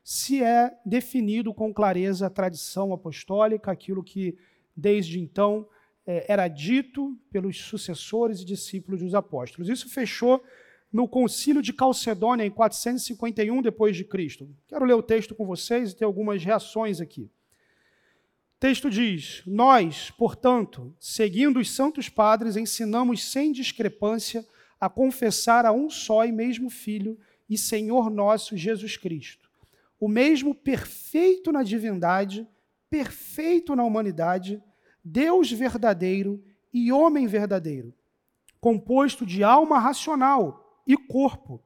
[0.08, 4.38] se é definido com clareza a tradição apostólica, aquilo que
[4.76, 5.68] desde então
[6.06, 9.68] é, era dito pelos sucessores e discípulos dos apóstolos.
[9.68, 10.40] Isso fechou
[10.92, 14.48] no Concílio de Calcedônia em 451 depois de Cristo.
[14.68, 17.22] Quero ler o texto com vocês e ter algumas reações aqui.
[17.22, 24.46] O texto diz: Nós, portanto, seguindo os santos padres, ensinamos sem discrepância
[24.80, 27.18] a confessar a um só e mesmo Filho
[27.50, 29.45] e Senhor nosso Jesus Cristo,
[29.98, 32.46] o mesmo perfeito na divindade,
[32.90, 34.62] perfeito na humanidade,
[35.04, 36.42] Deus verdadeiro
[36.72, 37.94] e homem verdadeiro,
[38.60, 41.62] composto de alma racional e corpo,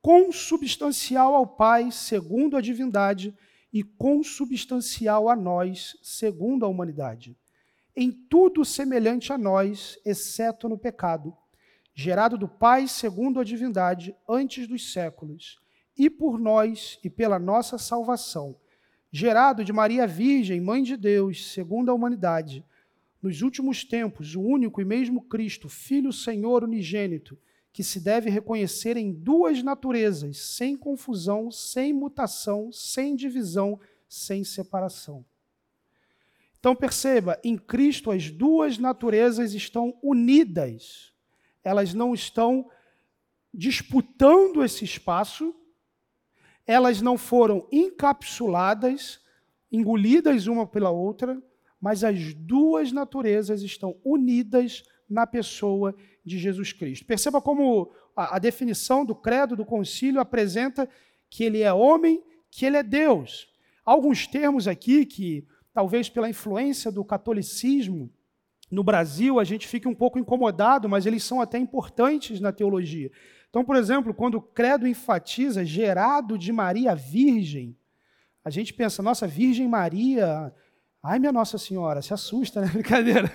[0.00, 3.34] consubstancial ao Pai, segundo a divindade,
[3.72, 7.36] e consubstancial a nós, segundo a humanidade.
[7.94, 11.36] Em tudo semelhante a nós, exceto no pecado,
[11.94, 15.58] gerado do Pai, segundo a divindade, antes dos séculos,
[15.98, 18.56] e por nós e pela nossa salvação
[19.10, 22.64] gerado de Maria Virgem, mãe de Deus, segundo a humanidade,
[23.22, 27.38] nos últimos tempos, o único e mesmo Cristo, Filho Senhor unigênito,
[27.72, 35.24] que se deve reconhecer em duas naturezas, sem confusão, sem mutação, sem divisão, sem separação.
[36.58, 41.12] Então perceba, em Cristo as duas naturezas estão unidas.
[41.62, 42.68] Elas não estão
[43.54, 45.54] disputando esse espaço,
[46.68, 49.20] elas não foram encapsuladas,
[49.72, 51.42] engolidas uma pela outra,
[51.80, 57.06] mas as duas naturezas estão unidas na pessoa de Jesus Cristo.
[57.06, 60.86] Perceba como a, a, definição do credo do concílio apresenta
[61.30, 63.48] que ele é homem, que ele é Deus.
[63.82, 68.10] Alguns termos aqui que, talvez pela influência do catolicismo
[68.70, 73.10] no Brasil, a gente fique um pouco incomodado, mas eles são até importantes na teologia.
[73.50, 77.76] Então, por exemplo, quando o credo enfatiza gerado de Maria Virgem,
[78.44, 80.52] a gente pensa, nossa, Virgem Maria,
[81.02, 82.68] ai minha Nossa Senhora, se assusta, né?
[82.72, 83.30] Brincadeira.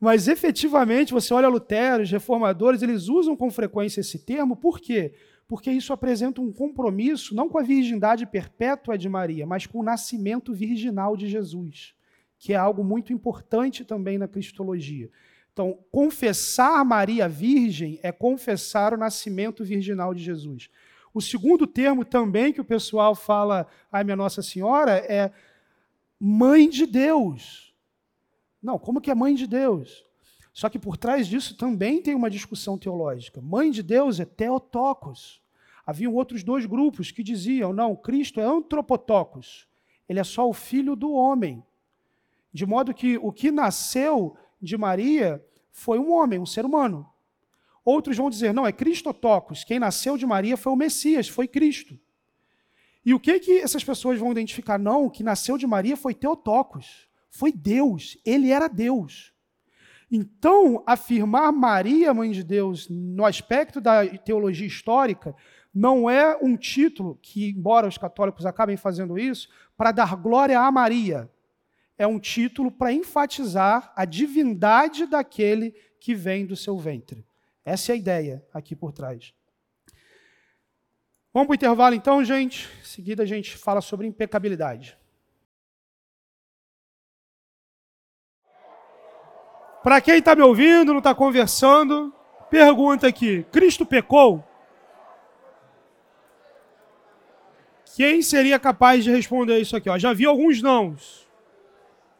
[0.00, 5.14] Mas efetivamente, você olha Lutero, os reformadores, eles usam com frequência esse termo, por quê?
[5.46, 9.84] Porque isso apresenta um compromisso não com a virgindade perpétua de Maria, mas com o
[9.84, 11.94] nascimento virginal de Jesus,
[12.38, 15.10] que é algo muito importante também na cristologia.
[15.54, 20.68] Então, confessar Maria Virgem é confessar o nascimento virginal de Jesus.
[21.14, 25.30] O segundo termo também que o pessoal fala, ai minha Nossa Senhora, é
[26.18, 27.72] mãe de Deus.
[28.60, 30.04] Não, como que é mãe de Deus?
[30.52, 33.40] Só que por trás disso também tem uma discussão teológica.
[33.40, 35.40] Mãe de Deus é Theotokos.
[35.86, 39.68] Haviam outros dois grupos que diziam, não, Cristo é Antropotokos.
[40.08, 41.62] Ele é só o filho do homem.
[42.52, 47.08] De modo que o que nasceu de Maria foi um homem, um ser humano.
[47.84, 49.62] Outros vão dizer, não, é Cristotocos.
[49.62, 51.98] Quem nasceu de Maria foi o Messias, foi Cristo.
[53.04, 54.78] E o que que essas pessoas vão identificar?
[54.78, 57.06] Não, o que nasceu de Maria foi Teotocos.
[57.30, 58.16] Foi Deus.
[58.24, 59.34] Ele era Deus.
[60.10, 65.34] Então, afirmar Maria, mãe de Deus, no aspecto da teologia histórica,
[65.74, 70.70] não é um título que, embora os católicos acabem fazendo isso, para dar glória a
[70.70, 71.28] Maria
[71.96, 77.26] é um título para enfatizar a divindade daquele que vem do seu ventre.
[77.64, 79.34] Essa é a ideia aqui por trás.
[81.32, 82.68] Vamos para o intervalo então, gente.
[82.80, 84.96] Em seguida a gente fala sobre impecabilidade.
[89.82, 92.14] Para quem está me ouvindo, não está conversando,
[92.48, 94.42] pergunta aqui: Cristo pecou?
[97.94, 99.88] Quem seria capaz de responder isso aqui?
[99.88, 101.28] Ó, já vi alguns nãos.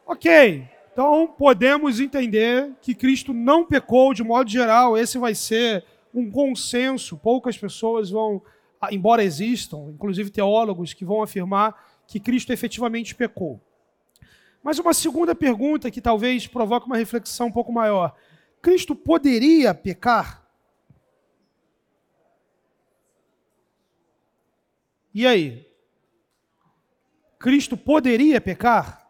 [0.06, 5.82] Ok, então podemos entender que Cristo não pecou de modo geral, esse vai ser
[6.12, 7.16] um consenso.
[7.16, 8.42] Poucas pessoas vão,
[8.78, 11.74] ah, embora existam, inclusive teólogos, que vão afirmar
[12.06, 13.58] que Cristo efetivamente pecou.
[14.62, 18.14] Mas uma segunda pergunta que talvez provoque uma reflexão um pouco maior:
[18.60, 20.46] Cristo poderia pecar?
[25.14, 25.66] E aí?
[27.38, 29.03] Cristo poderia pecar?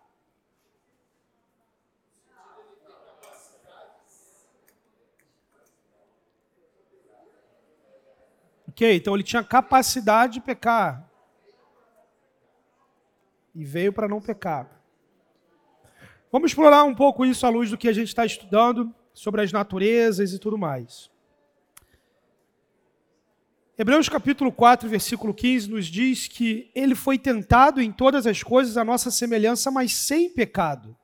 [8.75, 11.09] Ok, então ele tinha capacidade de pecar.
[13.55, 14.69] E veio para não pecar.
[16.33, 19.53] Vamos explorar um pouco isso à luz do que a gente está estudando sobre as
[19.53, 21.09] naturezas e tudo mais.
[23.79, 28.77] Hebreus capítulo 4, versículo 15 nos diz que ele foi tentado em todas as coisas
[28.77, 30.97] a nossa semelhança, mas sem pecado.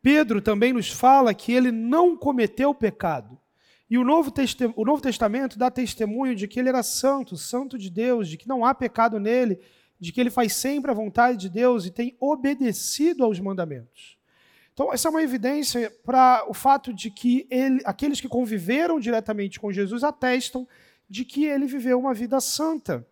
[0.00, 3.38] Pedro também nos fala que ele não cometeu pecado.
[3.88, 4.32] E o Novo,
[4.74, 8.48] o Novo Testamento dá testemunho de que ele era santo, santo de Deus, de que
[8.48, 9.60] não há pecado nele,
[9.98, 14.18] de que ele faz sempre a vontade de Deus e tem obedecido aos mandamentos.
[14.72, 19.58] Então, essa é uma evidência para o fato de que ele, aqueles que conviveram diretamente
[19.58, 20.68] com Jesus atestam
[21.08, 23.06] de que ele viveu uma vida santa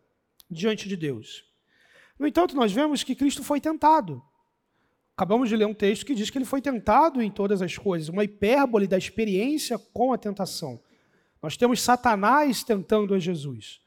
[0.50, 1.44] diante de Deus.
[2.18, 4.22] No entanto, nós vemos que Cristo foi tentado.
[5.16, 8.08] Acabamos de ler um texto que diz que ele foi tentado em todas as coisas,
[8.08, 10.80] uma hipérbole da experiência com a tentação.
[11.40, 13.80] Nós temos Satanás tentando a Jesus.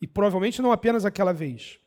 [0.00, 1.78] E provavelmente não apenas aquela vez.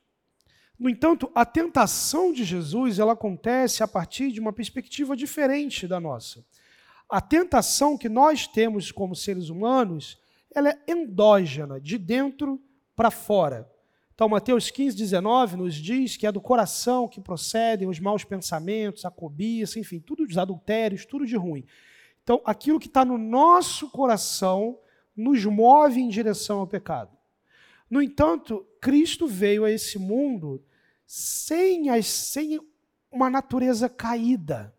[0.79, 5.99] No entanto, a tentação de Jesus ela acontece a partir de uma perspectiva diferente da
[5.99, 6.45] nossa.
[7.09, 10.17] A tentação que nós temos como seres humanos,
[10.53, 12.61] ela é endógena, de dentro
[12.95, 13.69] para fora.
[14.17, 19.05] Então, Mateus 15, 19 nos diz que é do coração que procedem os maus pensamentos,
[19.05, 21.63] a cobiça, enfim, tudo dos adultérios, tudo de ruim.
[22.23, 24.79] Então, aquilo que está no nosso coração
[25.15, 27.15] nos move em direção ao pecado.
[27.87, 30.65] No entanto, Cristo veio a esse mundo
[31.05, 32.59] sem, as, sem
[33.11, 34.73] uma natureza caída.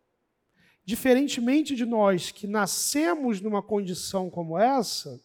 [0.84, 5.22] Diferentemente de nós que nascemos numa condição como essa,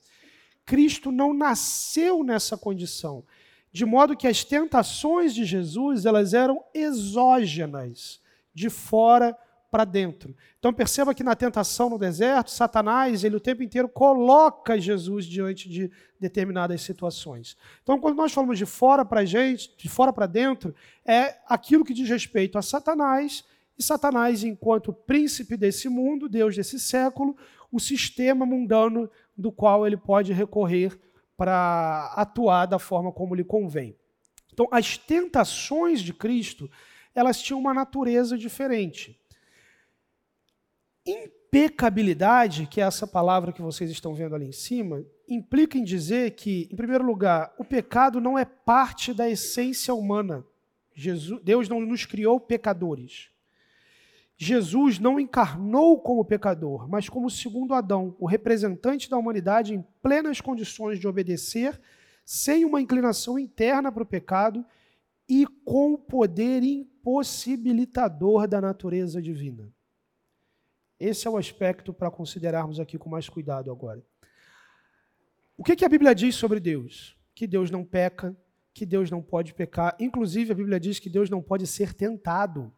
[0.63, 3.25] Cristo não nasceu nessa condição
[3.73, 8.21] de modo que as tentações de Jesus elas eram exógenas,
[8.53, 9.35] de fora
[9.71, 10.35] para dentro.
[10.59, 15.67] Então perceba que na tentação no deserto, Satanás, ele o tempo inteiro coloca Jesus diante
[15.67, 17.57] de determinadas situações.
[17.81, 21.95] Então quando nós falamos de fora para gente, de fora para dentro, é aquilo que
[21.95, 23.43] diz respeito a Satanás,
[23.75, 27.35] e Satanás enquanto príncipe desse mundo, Deus desse século,
[27.71, 30.95] o sistema mundano do qual ele pode recorrer
[31.35, 33.95] para atuar da forma como lhe convém.
[34.51, 36.69] Então, as tentações de Cristo,
[37.13, 39.19] elas tinham uma natureza diferente.
[41.05, 46.31] Impecabilidade, que é essa palavra que vocês estão vendo ali em cima, implica em dizer
[46.31, 50.45] que, em primeiro lugar, o pecado não é parte da essência humana.
[50.95, 53.32] Jesus, Deus não nos criou pecadores.
[54.37, 60.41] Jesus não encarnou como pecador, mas como segundo Adão, o representante da humanidade em plenas
[60.41, 61.79] condições de obedecer,
[62.25, 64.65] sem uma inclinação interna para o pecado
[65.29, 69.71] e com o poder impossibilitador da natureza divina.
[70.99, 74.03] Esse é o aspecto para considerarmos aqui com mais cuidado agora.
[75.57, 77.17] O que, que a Bíblia diz sobre Deus?
[77.35, 78.35] Que Deus não peca,
[78.73, 79.95] que Deus não pode pecar.
[79.99, 82.73] Inclusive, a Bíblia diz que Deus não pode ser tentado.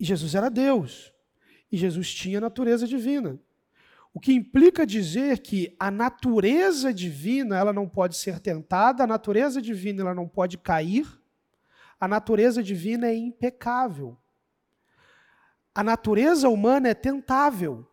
[0.00, 1.12] E Jesus era Deus.
[1.70, 3.38] E Jesus tinha natureza divina.
[4.14, 9.60] O que implica dizer que a natureza divina ela não pode ser tentada, a natureza
[9.60, 11.06] divina ela não pode cair,
[12.00, 14.16] a natureza divina é impecável.
[15.74, 17.86] A natureza humana é tentável.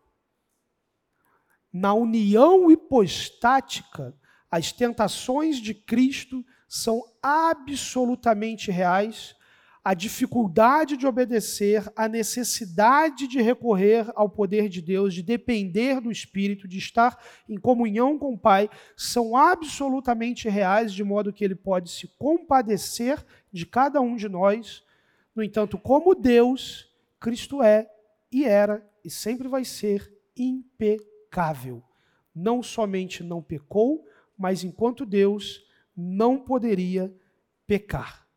[1.70, 4.16] Na união hipostática,
[4.50, 9.36] as tentações de Cristo são absolutamente reais
[9.84, 16.10] a dificuldade de obedecer, a necessidade de recorrer ao poder de Deus, de depender do
[16.10, 17.18] Espírito, de estar
[17.48, 23.24] em comunhão com o Pai, são absolutamente reais, de modo que Ele pode se compadecer
[23.52, 24.82] de cada um de nós.
[25.34, 27.90] No entanto, como Deus, Cristo é
[28.30, 31.82] e era e sempre vai ser impecável.
[32.34, 34.04] Não somente não pecou,
[34.36, 35.64] mas enquanto Deus
[35.96, 37.12] não poderia
[37.66, 38.27] pecar.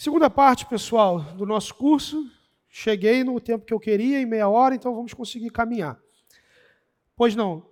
[0.00, 2.30] Segunda parte, pessoal, do nosso curso.
[2.68, 5.98] Cheguei no tempo que eu queria, em meia hora, então vamos conseguir caminhar.
[7.16, 7.66] Pois não?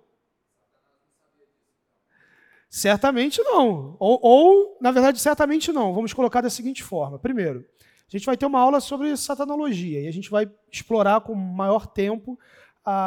[2.69, 3.95] Certamente não.
[3.97, 5.93] Ou, ou, na verdade, certamente não.
[5.93, 7.17] Vamos colocar da seguinte forma.
[7.17, 11.33] Primeiro, a gente vai ter uma aula sobre satanologia e a gente vai explorar com
[11.33, 12.37] maior tempo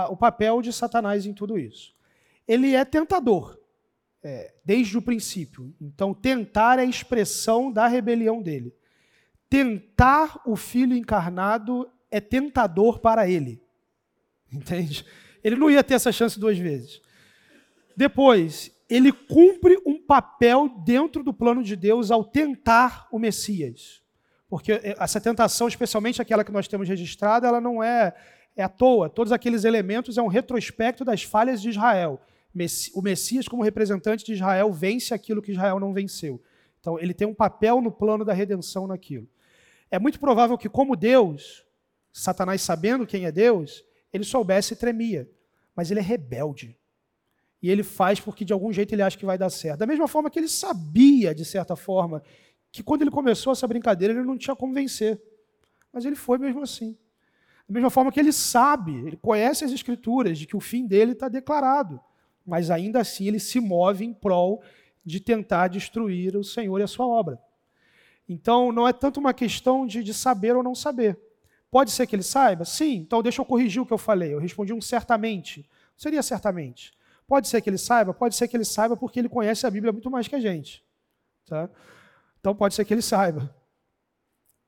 [0.08, 1.94] o papel de Satanás em tudo isso.
[2.48, 3.60] Ele é tentador,
[4.22, 5.74] é, desde o princípio.
[5.78, 8.79] Então, tentar é a expressão da rebelião dele
[9.50, 13.60] tentar o filho encarnado é tentador para ele.
[14.50, 15.04] Entende?
[15.42, 17.02] Ele não ia ter essa chance duas vezes.
[17.96, 24.00] Depois, ele cumpre um papel dentro do plano de Deus ao tentar o Messias.
[24.48, 28.14] Porque essa tentação, especialmente aquela que nós temos registrada, ela não é,
[28.56, 29.08] é à toa.
[29.08, 32.20] Todos aqueles elementos é um retrospecto das falhas de Israel.
[32.94, 36.42] O Messias, como representante de Israel, vence aquilo que Israel não venceu.
[36.80, 39.28] Então, ele tem um papel no plano da redenção naquilo.
[39.90, 41.64] É muito provável que, como Deus,
[42.12, 45.28] Satanás sabendo quem é Deus, ele soubesse e tremia.
[45.74, 46.76] Mas ele é rebelde
[47.62, 49.80] e ele faz porque de algum jeito ele acha que vai dar certo.
[49.80, 52.22] Da mesma forma que ele sabia, de certa forma,
[52.72, 55.20] que quando ele começou essa brincadeira ele não tinha como vencer.
[55.92, 56.96] Mas ele foi mesmo assim.
[57.68, 61.12] Da mesma forma que ele sabe, ele conhece as escrituras de que o fim dele
[61.12, 62.00] está declarado.
[62.46, 64.62] Mas ainda assim ele se move em prol
[65.04, 67.38] de tentar destruir o Senhor e a sua obra.
[68.32, 71.18] Então não é tanto uma questão de, de saber ou não saber.
[71.68, 72.64] Pode ser que ele saiba?
[72.64, 74.32] Sim, então deixa eu corrigir o que eu falei.
[74.32, 75.68] Eu respondi um certamente.
[75.96, 76.92] Seria certamente.
[77.26, 78.14] Pode ser que ele saiba?
[78.14, 80.84] Pode ser que ele saiba porque ele conhece a Bíblia muito mais que a gente.
[81.44, 81.68] Tá?
[82.38, 83.52] Então pode ser que ele saiba.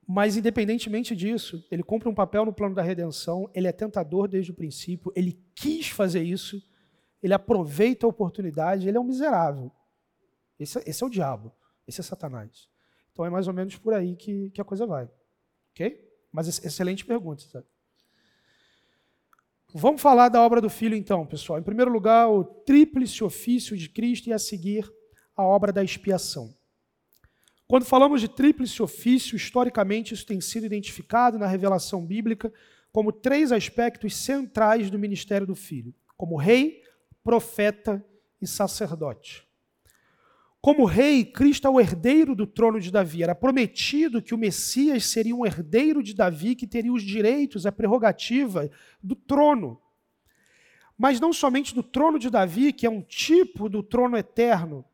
[0.09, 4.51] Mas, independentemente disso, ele cumpre um papel no plano da redenção, ele é tentador desde
[4.51, 6.61] o princípio, ele quis fazer isso,
[7.23, 9.71] ele aproveita a oportunidade, ele é um miserável.
[10.59, 11.53] Esse, esse é o diabo,
[11.87, 12.72] esse é Satanás.
[13.13, 15.09] Então é mais ou menos por aí que, que a coisa vai.
[15.73, 16.11] Ok?
[16.33, 17.43] Mas excelente pergunta.
[17.43, 17.67] Sabe?
[19.75, 21.59] Vamos falar da obra do Filho, então, pessoal.
[21.59, 24.91] Em primeiro lugar, o tríplice ofício de Cristo e a seguir
[25.35, 26.55] a obra da expiação.
[27.67, 32.53] Quando falamos de tríplice ofício, historicamente isso tem sido identificado na revelação bíblica
[32.93, 36.83] como três aspectos centrais do ministério do Filho: como rei,
[37.25, 38.05] profeta
[38.41, 39.49] e sacerdote.
[40.63, 43.25] Como rei, Cristo é o herdeiro do trono de Davi.
[43.25, 47.73] Era prometido que o Messias seria um herdeiro de Davi que teria os direitos, a
[47.73, 48.71] prerrogativa
[49.03, 49.83] do trono.
[50.97, 54.85] Mas não somente do trono de Davi, que é um tipo do trono eterno.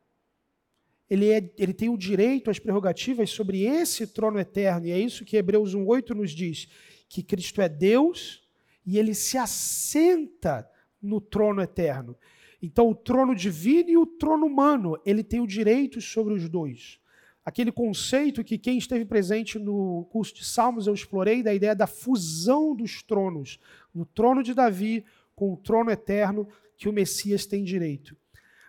[1.09, 4.87] Ele, é, ele tem o direito, as prerrogativas sobre esse trono eterno.
[4.87, 6.66] E é isso que Hebreus 1,8 nos diz:
[7.11, 8.43] que Cristo é Deus
[8.87, 10.66] e ele se assenta
[11.03, 12.16] no trono eterno.
[12.61, 16.98] Então, o trono divino e o trono humano, ele tem o direito sobre os dois.
[17.44, 21.86] Aquele conceito que quem esteve presente no curso de Salmos eu explorei, da ideia da
[21.86, 23.59] fusão dos tronos,
[23.94, 25.04] no trono de Davi
[25.34, 26.46] com o trono eterno
[26.76, 28.16] que o Messias tem direito.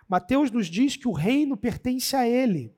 [0.08, 2.72] Mateus nos diz que o reino pertence a ele.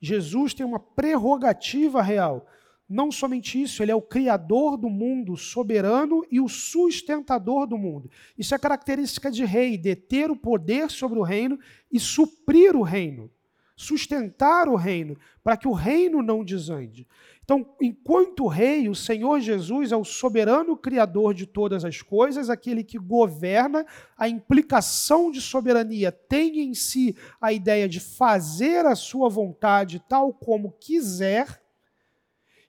[0.00, 2.46] Jesus tem uma prerrogativa real.
[2.88, 8.08] Não somente isso, ele é o criador do mundo, soberano e o sustentador do mundo.
[8.38, 11.58] Isso é característica de rei, deter o poder sobre o reino
[11.90, 13.28] e suprir o reino,
[13.74, 17.08] sustentar o reino, para que o reino não desande.
[17.42, 22.84] Então, enquanto rei, o Senhor Jesus é o soberano criador de todas as coisas, aquele
[22.84, 23.84] que governa,
[24.16, 30.32] a implicação de soberania tem em si a ideia de fazer a sua vontade tal
[30.32, 31.65] como quiser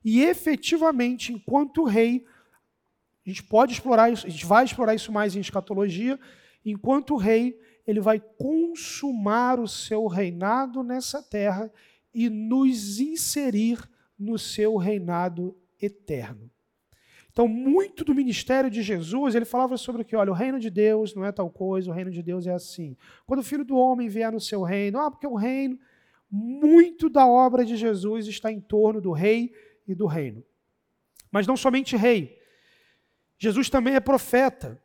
[0.09, 2.23] e efetivamente, enquanto rei,
[3.25, 6.17] a gente pode explorar isso, a gente vai explorar isso mais em escatologia,
[6.63, 11.69] enquanto rei, ele vai consumar o seu reinado nessa terra
[12.13, 13.79] e nos inserir
[14.17, 16.49] no seu reinado eterno.
[17.29, 20.15] Então, muito do ministério de Jesus, ele falava sobre o que?
[20.15, 22.95] Olha, o reino de Deus não é tal coisa, o reino de Deus é assim.
[23.25, 25.77] Quando o filho do homem vier no seu reino, ah, porque o reino,
[26.31, 29.51] muito da obra de Jesus está em torno do rei
[29.87, 30.43] e do reino.
[31.31, 32.37] Mas não somente rei,
[33.37, 34.81] Jesus também é profeta.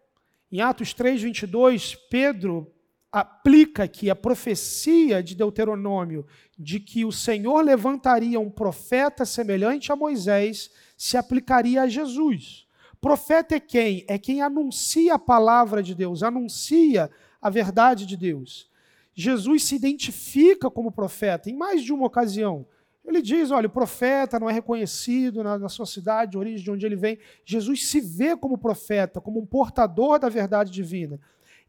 [0.51, 2.71] Em Atos 3, 22, Pedro
[3.11, 6.27] aplica aqui a profecia de Deuteronômio
[6.59, 12.67] de que o Senhor levantaria um profeta semelhante a Moisés, se aplicaria a Jesus.
[13.01, 14.05] Profeta é quem?
[14.09, 18.71] É quem anuncia a palavra de Deus, anuncia a verdade de Deus.
[19.15, 22.67] Jesus se identifica como profeta em mais de uma ocasião.
[23.05, 26.87] Ele diz: olha, o profeta não é reconhecido na, na, sua cidade, origem de onde
[26.87, 27.19] ele vem.
[27.45, 31.21] Jesus se vê como profeta, como um portador da verdade divina.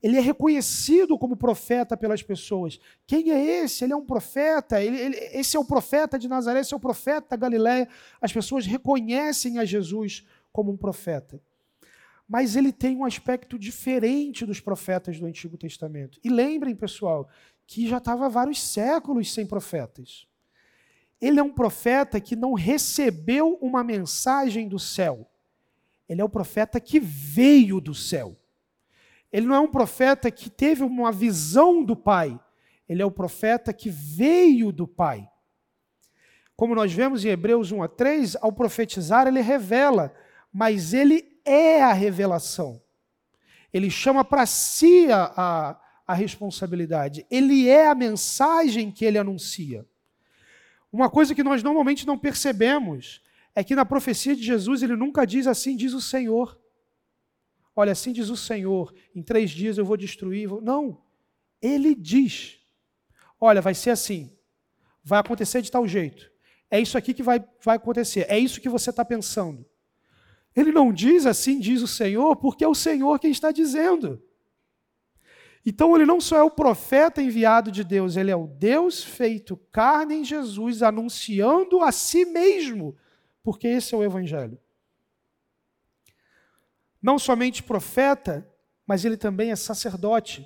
[0.02, 2.78] Ele é reconhecido como profeta pelas pessoas.
[3.08, 3.86] Quem é esse?
[3.86, 4.82] Ele é um profeta.
[4.84, 7.88] Ele, ele, esse é o profeta de Nazaré, esse é o profeta da Galiléia.
[8.22, 11.42] As pessoas reconhecem a Jesus como um profeta.
[12.28, 16.20] Mas ele tem um aspecto diferente dos profetas do Antigo Testamento.
[16.24, 17.30] E lembrem, pessoal,
[17.66, 20.28] que já estava vários séculos sem profetas.
[21.24, 25.26] Ele é um profeta que não recebeu uma mensagem do céu.
[26.10, 28.38] Ele é o profeta que veio do céu.
[29.32, 32.38] Ele não é um profeta que teve uma visão do Pai.
[32.90, 35.26] Ele é o profeta que veio do Pai.
[36.58, 40.14] Como nós vemos em Hebreus 1 a 3, ao profetizar ele revela,
[40.52, 42.82] mas ele é a revelação.
[43.72, 47.26] Ele chama para si a, a, a responsabilidade.
[47.32, 49.88] Ele é a mensagem que ele anuncia.
[50.94, 53.20] Uma coisa que nós normalmente não percebemos
[53.56, 56.56] é que na profecia de Jesus ele nunca diz assim, diz o Senhor.
[57.76, 60.48] Olha, assim diz o Senhor, em três dias eu vou destruir.
[60.62, 61.04] Não.
[61.60, 62.60] Ele diz:
[63.42, 64.38] olha, vai ser assim,
[65.04, 66.32] vai acontecer de tal jeito.
[66.70, 69.66] É isso aqui que vai, vai acontecer, é isso que você está pensando.
[70.56, 74.22] Ele não diz assim, diz o Senhor, porque é o Senhor quem está dizendo.
[75.66, 79.56] Então ele não só é o profeta enviado de Deus, ele é o Deus feito
[79.72, 82.98] carne em Jesus, anunciando a si mesmo,
[83.42, 84.60] porque esse é o Evangelho.
[87.02, 88.48] Não somente profeta,
[88.86, 90.46] mas ele também é sacerdote.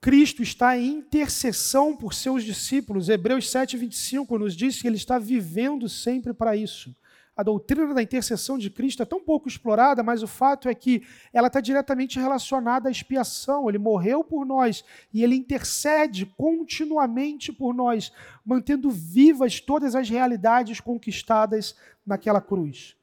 [0.00, 3.08] Cristo está em intercessão por seus discípulos.
[3.08, 6.94] Hebreus 7, 25 nos diz que ele está vivendo sempre para isso
[7.36, 11.02] a doutrina da intercessão de Cristo é tão pouco explorada, mas o fato é que
[11.32, 13.68] ela está diretamente relacionada à expiação.
[13.68, 18.12] Ele morreu por nós e ele intercede continuamente por nós,
[18.44, 21.74] mantendo vivas todas as realidades conquistadas
[22.06, 22.94] naquela cruz.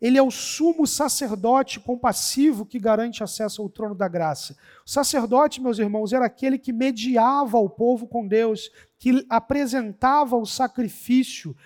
[0.00, 4.56] Ele é o sumo sacerdote compassivo que garante acesso ao trono da graça.
[4.84, 8.68] O sacerdote, meus irmãos, era aquele que mediava o povo com Deus,
[8.98, 11.56] que apresentava o sacrifício,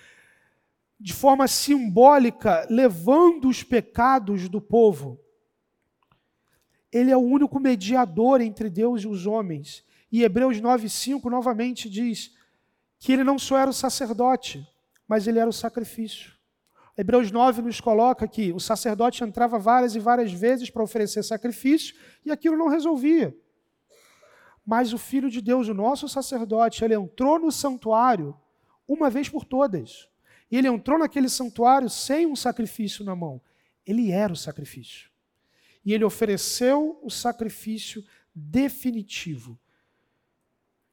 [0.99, 5.19] de forma simbólica, levando os pecados do povo.
[6.91, 9.83] Ele é o único mediador entre Deus e os homens.
[10.11, 12.35] E Hebreus 9,5 novamente diz
[12.99, 14.67] que ele não só era o sacerdote,
[15.07, 16.37] mas ele era o sacrifício.
[16.97, 21.95] Hebreus 9 nos coloca que o sacerdote entrava várias e várias vezes para oferecer sacrifício
[22.25, 23.35] e aquilo não resolvia.
[24.65, 28.35] Mas o Filho de Deus, o nosso sacerdote, ele entrou no santuário
[28.87, 30.09] uma vez por todas.
[30.49, 33.41] E ele entrou naquele santuário sem um sacrifício na mão.
[33.85, 35.09] Ele era o sacrifício.
[35.85, 39.59] E ele ofereceu o sacrifício definitivo.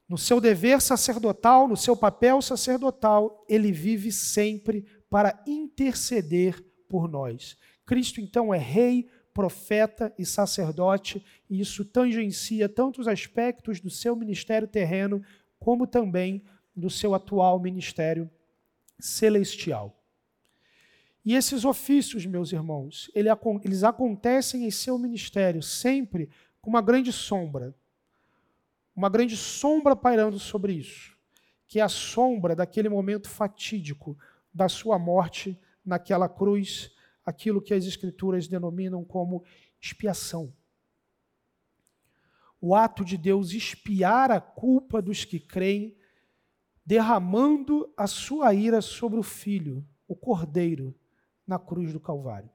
[0.08, 7.56] No seu dever sacerdotal, no seu papel sacerdotal, ele vive sempre para interceder por nós.
[7.86, 14.14] Cristo, então, é rei, profeta e sacerdote, e isso tangencia tanto os aspectos do seu
[14.14, 15.22] ministério terreno,
[15.58, 16.44] como também
[16.76, 18.30] do seu atual ministério
[18.98, 20.00] celestial.
[21.24, 26.28] E esses ofícios, meus irmãos, eles acontecem em seu ministério sempre
[26.60, 27.74] com uma grande sombra.
[28.94, 31.16] Uma grande sombra pairando sobre isso,
[31.66, 34.16] que é a sombra daquele momento fatídico
[34.52, 36.92] da sua morte naquela cruz,
[37.24, 39.42] aquilo que as Escrituras denominam como
[39.80, 40.54] expiação.
[42.60, 45.96] O ato de Deus expiar a culpa dos que creem
[46.84, 50.94] derramando a sua ira sobre o filho, o cordeiro,
[51.46, 52.50] na cruz do Calvário.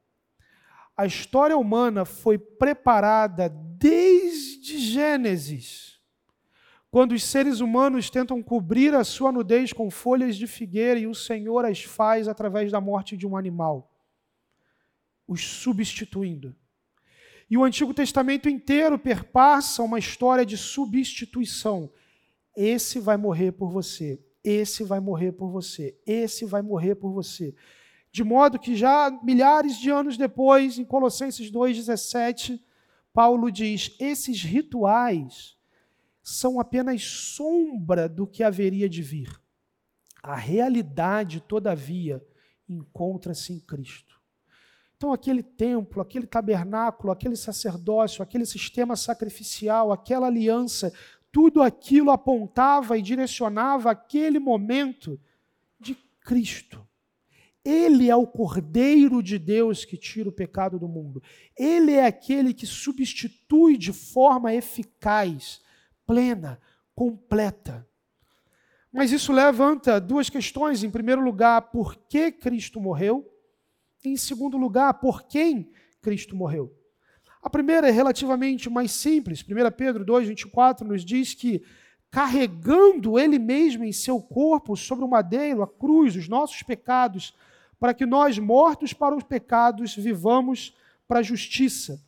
[0.95, 5.99] A história humana foi preparada desde Gênesis,
[6.91, 11.15] quando os seres humanos tentam cobrir a sua nudez com folhas de figueira e o
[11.15, 13.95] Senhor as faz através da morte de um animal,
[15.27, 16.55] os substituindo.
[17.49, 21.91] E o Antigo Testamento inteiro perpassa uma história de substituição.
[22.55, 27.55] Esse vai morrer por você, esse vai morrer por você, esse vai morrer por você.
[28.11, 32.59] De modo que já milhares de anos depois, em Colossenses 2,17,
[33.13, 35.57] Paulo diz: esses rituais
[36.21, 39.39] são apenas sombra do que haveria de vir.
[40.21, 42.23] A realidade, todavia,
[42.67, 44.19] encontra-se em Cristo.
[44.97, 50.91] Então, aquele templo, aquele tabernáculo, aquele sacerdócio, aquele sistema sacrificial, aquela aliança
[51.31, 55.19] tudo aquilo apontava e direcionava aquele momento
[55.79, 56.87] de Cristo.
[57.63, 61.21] Ele é o Cordeiro de Deus que tira o pecado do mundo.
[61.57, 65.61] Ele é aquele que substitui de forma eficaz,
[66.05, 66.59] plena,
[66.95, 67.87] completa.
[68.91, 70.83] Mas isso levanta duas questões.
[70.83, 73.29] Em primeiro lugar, por que Cristo morreu?
[74.03, 75.71] Em segundo lugar, por quem
[76.01, 76.75] Cristo morreu?
[77.41, 79.41] A primeira é relativamente mais simples.
[79.41, 81.63] 1 Pedro 2, 24 nos diz que,
[82.11, 87.33] carregando Ele mesmo em seu corpo sobre o madeiro, a cruz, os nossos pecados,
[87.79, 90.75] para que nós, mortos para os pecados, vivamos
[91.07, 92.01] para a justiça.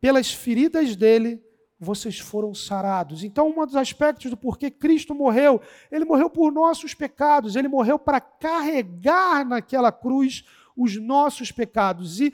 [0.00, 1.42] Pelas feridas dele,
[1.78, 3.24] vocês foram sarados.
[3.24, 5.60] Então, um dos aspectos do porquê Cristo morreu,
[5.90, 10.44] ele morreu por nossos pecados, ele morreu para carregar naquela cruz
[10.76, 12.20] os nossos pecados.
[12.20, 12.32] E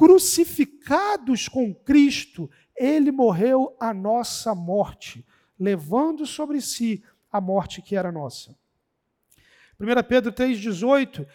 [0.00, 5.22] crucificados com Cristo, ele morreu a nossa morte,
[5.58, 8.56] levando sobre si a morte que era nossa.
[9.78, 11.26] 1 Pedro 3,18,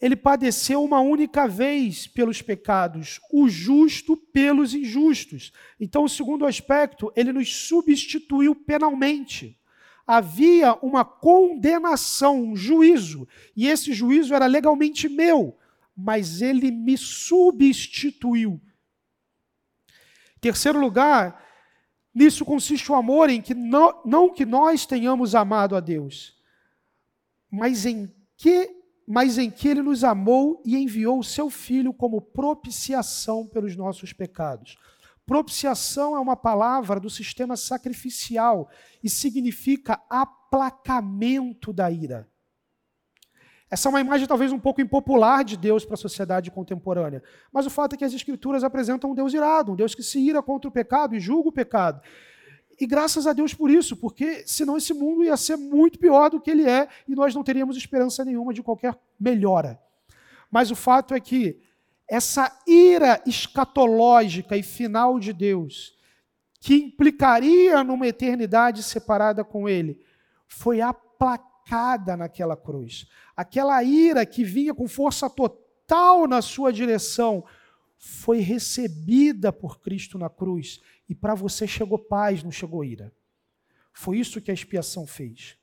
[0.00, 5.52] ele padeceu uma única vez pelos pecados, o justo pelos injustos.
[5.78, 9.60] Então, o segundo aspecto, ele nos substituiu penalmente.
[10.06, 15.58] Havia uma condenação, um juízo, e esse juízo era legalmente meu,
[15.96, 18.60] mas ele me substituiu.
[20.40, 21.42] Terceiro lugar,
[22.14, 26.36] nisso consiste o amor em que não, não que nós tenhamos amado a Deus,
[27.50, 28.74] mas em que
[29.08, 34.12] mas em que ele nos amou e enviou o seu filho como propiciação pelos nossos
[34.12, 34.76] pecados.
[35.24, 38.68] Propiciação é uma palavra do sistema sacrificial
[39.04, 42.28] e significa aplacamento da ira.
[43.68, 47.66] Essa é uma imagem talvez um pouco impopular de Deus para a sociedade contemporânea, mas
[47.66, 50.40] o fato é que as Escrituras apresentam um Deus irado, um Deus que se ira
[50.40, 52.00] contra o pecado e julga o pecado.
[52.78, 56.40] E graças a Deus por isso, porque senão esse mundo ia ser muito pior do
[56.40, 59.80] que ele é e nós não teríamos esperança nenhuma de qualquer melhora.
[60.50, 61.58] Mas o fato é que
[62.08, 65.96] essa ira escatológica e final de Deus,
[66.60, 69.98] que implicaria numa eternidade separada com Ele,
[70.46, 71.55] foi aplacada
[72.16, 73.08] naquela cruz.
[73.36, 77.44] Aquela ira que vinha com força total na sua direção
[77.98, 83.12] foi recebida por Cristo na cruz e para você chegou paz, não chegou ira.
[83.92, 85.56] Foi isso que a expiação fez.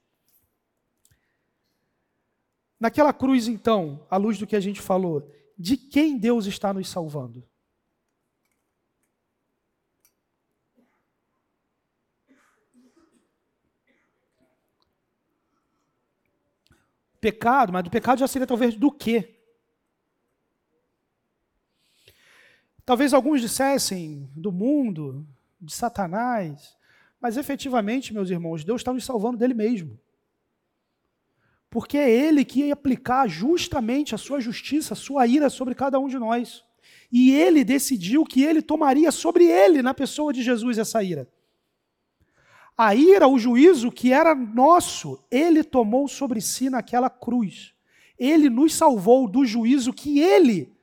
[2.80, 6.90] Naquela cruz, então, à luz do que a gente falou, de quem Deus está nos
[6.90, 7.48] salvando?
[17.24, 19.40] Pecado, mas do pecado já seria talvez do quê?
[22.84, 25.26] Talvez alguns dissessem do mundo,
[25.62, 26.76] de Satanás,
[27.22, 29.98] mas efetivamente, meus irmãos, Deus está nos salvando dele mesmo.
[31.70, 35.98] Porque é ele que ia aplicar justamente a sua justiça, a sua ira sobre cada
[36.02, 36.62] um de nós.
[37.10, 41.26] E ele decidiu que ele tomaria sobre ele, na pessoa de Jesus, essa ira.
[42.78, 47.74] A ira, o juízo que era nosso, ele tomou sobre si naquela cruz.
[48.18, 50.76] Ele nos salvou do juízo que ele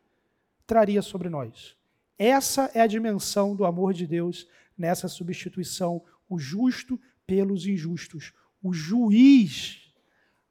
[0.66, 1.76] traria sobre nós.
[2.16, 4.47] Essa é a dimensão do amor de Deus
[4.78, 8.32] nessa substituição, o justo pelos injustos.
[8.62, 9.93] O juiz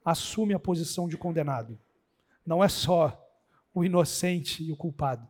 [0.03, 1.79] assume a posição de condenado.
[2.45, 3.17] Não é só
[3.73, 5.27] o inocente e o culpado.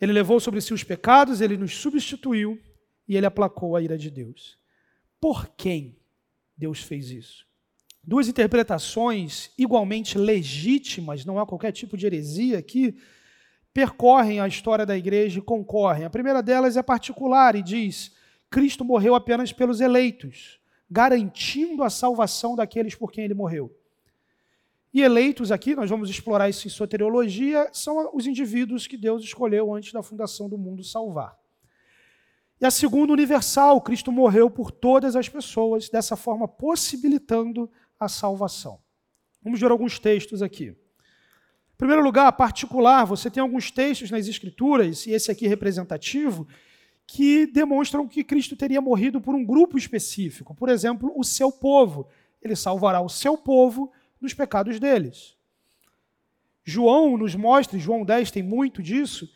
[0.00, 2.60] Ele levou sobre si os pecados, ele nos substituiu
[3.08, 4.58] e ele aplacou a ira de Deus.
[5.20, 5.96] Por quem
[6.56, 7.46] Deus fez isso?
[8.02, 12.96] Duas interpretações igualmente legítimas, não há qualquer tipo de heresia aqui,
[13.72, 16.04] percorrem a história da igreja e concorrem.
[16.04, 18.12] A primeira delas é particular e diz:
[18.50, 23.74] Cristo morreu apenas pelos eleitos, garantindo a salvação daqueles por quem ele morreu.
[24.92, 29.74] E eleitos aqui, nós vamos explorar isso em soteriologia, são os indivíduos que Deus escolheu
[29.74, 31.36] antes da fundação do mundo salvar.
[32.64, 38.80] E a segunda, universal, Cristo morreu por todas as pessoas, dessa forma possibilitando a salvação.
[39.42, 40.68] Vamos ver alguns textos aqui.
[40.68, 46.48] Em primeiro lugar, particular, você tem alguns textos nas Escrituras, e esse aqui representativo,
[47.06, 50.54] que demonstram que Cristo teria morrido por um grupo específico.
[50.54, 52.08] Por exemplo, o seu povo.
[52.40, 55.36] Ele salvará o seu povo dos pecados deles.
[56.64, 59.28] João nos mostra, João 10 tem muito disso,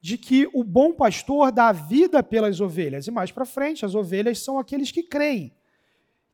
[0.00, 3.06] de que o bom pastor dá vida pelas ovelhas.
[3.06, 5.54] E mais para frente, as ovelhas são aqueles que creem.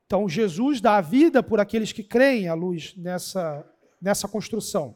[0.06, 3.68] Então, Jesus dá a vida por aqueles que creem à luz nessa,
[4.00, 4.94] nessa construção.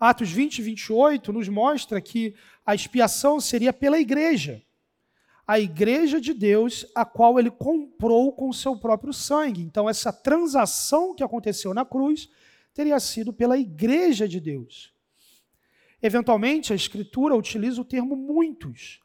[0.00, 4.62] Atos 20 e 28 nos mostra que a expiação seria pela igreja.
[5.46, 9.62] A igreja de Deus, a qual ele comprou com o seu próprio sangue.
[9.62, 12.30] Então, essa transação que aconteceu na cruz
[12.72, 14.92] teria sido pela igreja de Deus.
[16.02, 19.00] Eventualmente, a Escritura utiliza o termo muitos.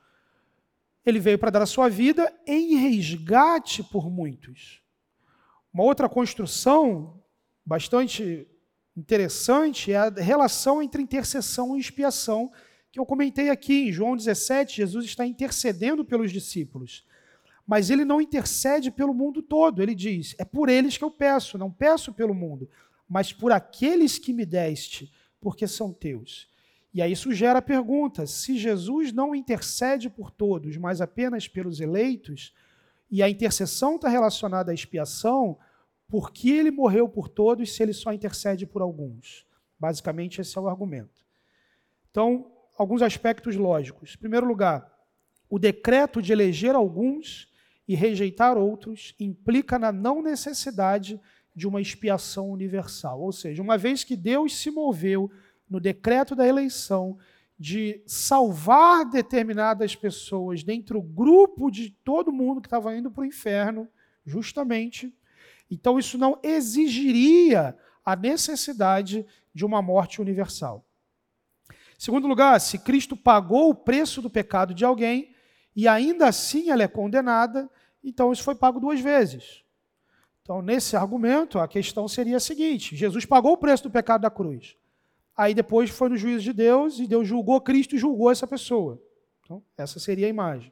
[1.06, 4.82] Ele veio para dar a sua vida em resgate por muitos.
[5.74, 7.20] Uma outra construção
[7.66, 8.48] bastante
[8.96, 12.52] interessante é a relação entre intercessão e expiação,
[12.92, 17.06] que eu comentei aqui em João 17, Jesus está intercedendo pelos discípulos.
[17.66, 21.58] Mas ele não intercede pelo mundo todo, ele diz: é por eles que eu peço,
[21.58, 22.70] não peço pelo mundo,
[23.10, 26.48] mas por aqueles que me deste, porque são teus.
[26.94, 31.80] E aí isso gera a pergunta: se Jesus não intercede por todos, mas apenas pelos
[31.80, 32.54] eleitos,
[33.10, 35.58] e a intercessão está relacionada à expiação,
[36.08, 39.46] por que ele morreu por todos se ele só intercede por alguns?
[39.80, 41.26] Basicamente, esse é o argumento.
[42.10, 44.14] Então, alguns aspectos lógicos.
[44.16, 44.92] Em primeiro lugar,
[45.50, 47.52] o decreto de eleger alguns
[47.88, 51.20] e rejeitar outros implica na não necessidade
[51.56, 53.22] de uma expiação universal.
[53.22, 55.32] Ou seja, uma vez que Deus se moveu
[55.74, 57.18] no decreto da eleição
[57.58, 63.26] de salvar determinadas pessoas dentro do grupo de todo mundo que estava indo para o
[63.26, 63.90] inferno,
[64.24, 65.12] justamente,
[65.72, 70.86] então isso não exigiria a necessidade de uma morte universal.
[71.98, 75.34] Segundo lugar, se Cristo pagou o preço do pecado de alguém
[75.76, 77.68] e ainda assim ela é condenada,
[78.04, 79.64] então isso foi pago duas vezes.
[80.44, 84.30] Então, nesse argumento, a questão seria a seguinte: Jesus pagou o preço do pecado da
[84.30, 84.78] cruz.
[85.36, 89.02] Aí depois foi no juízo de Deus e Deus julgou Cristo e julgou essa pessoa.
[89.42, 90.72] Então, essa seria a imagem.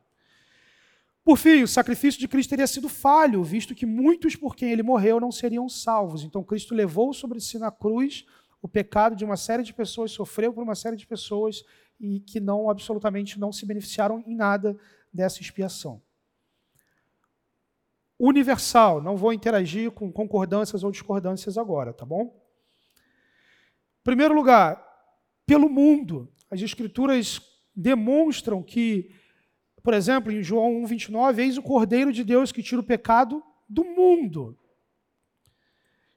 [1.24, 4.82] Por fim, o sacrifício de Cristo teria sido falho, visto que muitos por quem ele
[4.82, 6.24] morreu não seriam salvos.
[6.24, 8.26] Então, Cristo levou sobre si na cruz
[8.62, 11.64] o pecado de uma série de pessoas, sofreu por uma série de pessoas
[12.00, 14.78] e que não absolutamente não se beneficiaram em nada
[15.14, 16.02] dessa expiação.
[18.20, 22.41] Universal, não vou interagir com concordâncias ou discordâncias agora, tá bom?
[24.04, 24.82] Primeiro lugar,
[25.46, 26.32] pelo mundo.
[26.50, 27.42] As escrituras
[27.76, 29.12] demonstram que,
[29.84, 33.84] por exemplo, em João 1:29, eis o Cordeiro de Deus que tira o pecado do
[33.84, 34.58] mundo.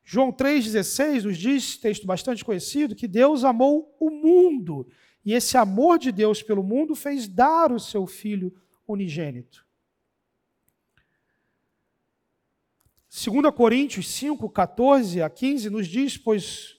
[0.02, 4.86] João 3,16 nos diz, texto bastante conhecido, que Deus amou o mundo.
[5.24, 8.54] E esse amor de Deus pelo mundo fez dar o seu Filho
[8.86, 9.64] unigênito.
[13.08, 16.73] 2 Coríntios 5, 14 a 15 nos diz, pois,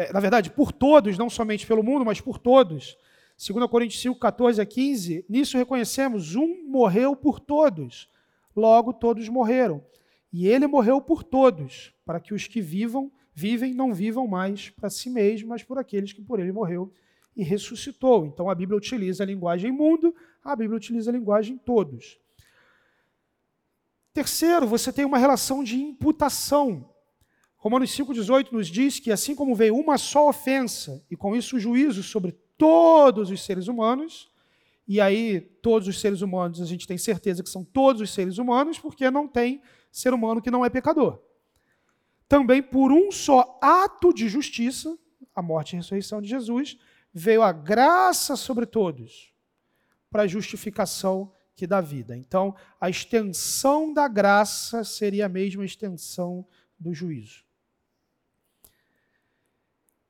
[0.00, 2.96] é, na verdade, por todos, não somente pelo mundo, mas por todos.
[3.36, 8.08] 2 Coríntios 5, 14 a 15, nisso reconhecemos: um morreu por todos,
[8.56, 9.84] logo todos morreram.
[10.32, 14.88] E ele morreu por todos, para que os que vivam, vivem, não vivam mais para
[14.88, 16.90] si mesmos, mas por aqueles que por ele morreu
[17.36, 18.24] e ressuscitou.
[18.24, 22.18] Então a Bíblia utiliza a linguagem mundo, a Bíblia utiliza a linguagem todos.
[24.14, 26.88] Terceiro, você tem uma relação de imputação.
[27.60, 31.60] Romanos 5,18 nos diz que assim como veio uma só ofensa, e com isso o
[31.60, 34.30] juízo sobre todos os seres humanos,
[34.88, 38.38] e aí todos os seres humanos a gente tem certeza que são todos os seres
[38.38, 39.60] humanos, porque não tem
[39.92, 41.20] ser humano que não é pecador.
[42.26, 44.98] Também por um só ato de justiça,
[45.34, 46.78] a morte e a ressurreição de Jesus,
[47.12, 49.34] veio a graça sobre todos,
[50.10, 52.16] para a justificação que dá vida.
[52.16, 56.46] Então, a extensão da graça seria a mesma extensão
[56.78, 57.49] do juízo.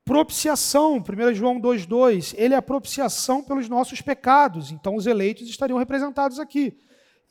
[0.03, 4.71] Propiciação, 1 João 2,2, ele é a propiciação pelos nossos pecados.
[4.71, 6.77] Então, os eleitos estariam representados aqui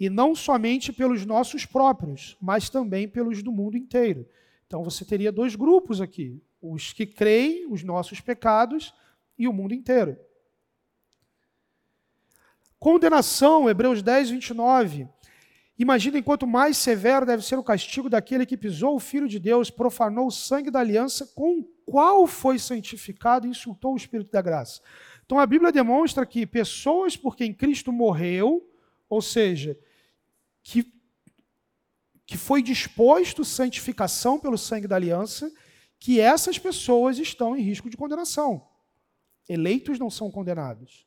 [0.01, 4.27] e não somente pelos nossos próprios, mas também pelos do mundo inteiro.
[4.67, 8.95] Então você teria dois grupos aqui: os que creem os nossos pecados
[9.37, 10.17] e o mundo inteiro.
[12.79, 15.07] Condenação, Hebreus 10, 29.
[15.79, 19.71] Imaginem quanto mais severo deve ser o castigo daquele que pisou o Filho de Deus,
[19.71, 24.81] profanou o sangue da aliança com qual foi santificado insultou o Espírito da graça.
[25.27, 28.65] Então a Bíblia demonstra que pessoas por quem Cristo morreu,
[29.09, 29.77] ou seja,
[30.63, 30.93] que,
[32.25, 35.53] que foi disposto santificação pelo sangue da aliança,
[35.99, 38.65] que essas pessoas estão em risco de condenação.
[39.49, 41.05] Eleitos não são condenados.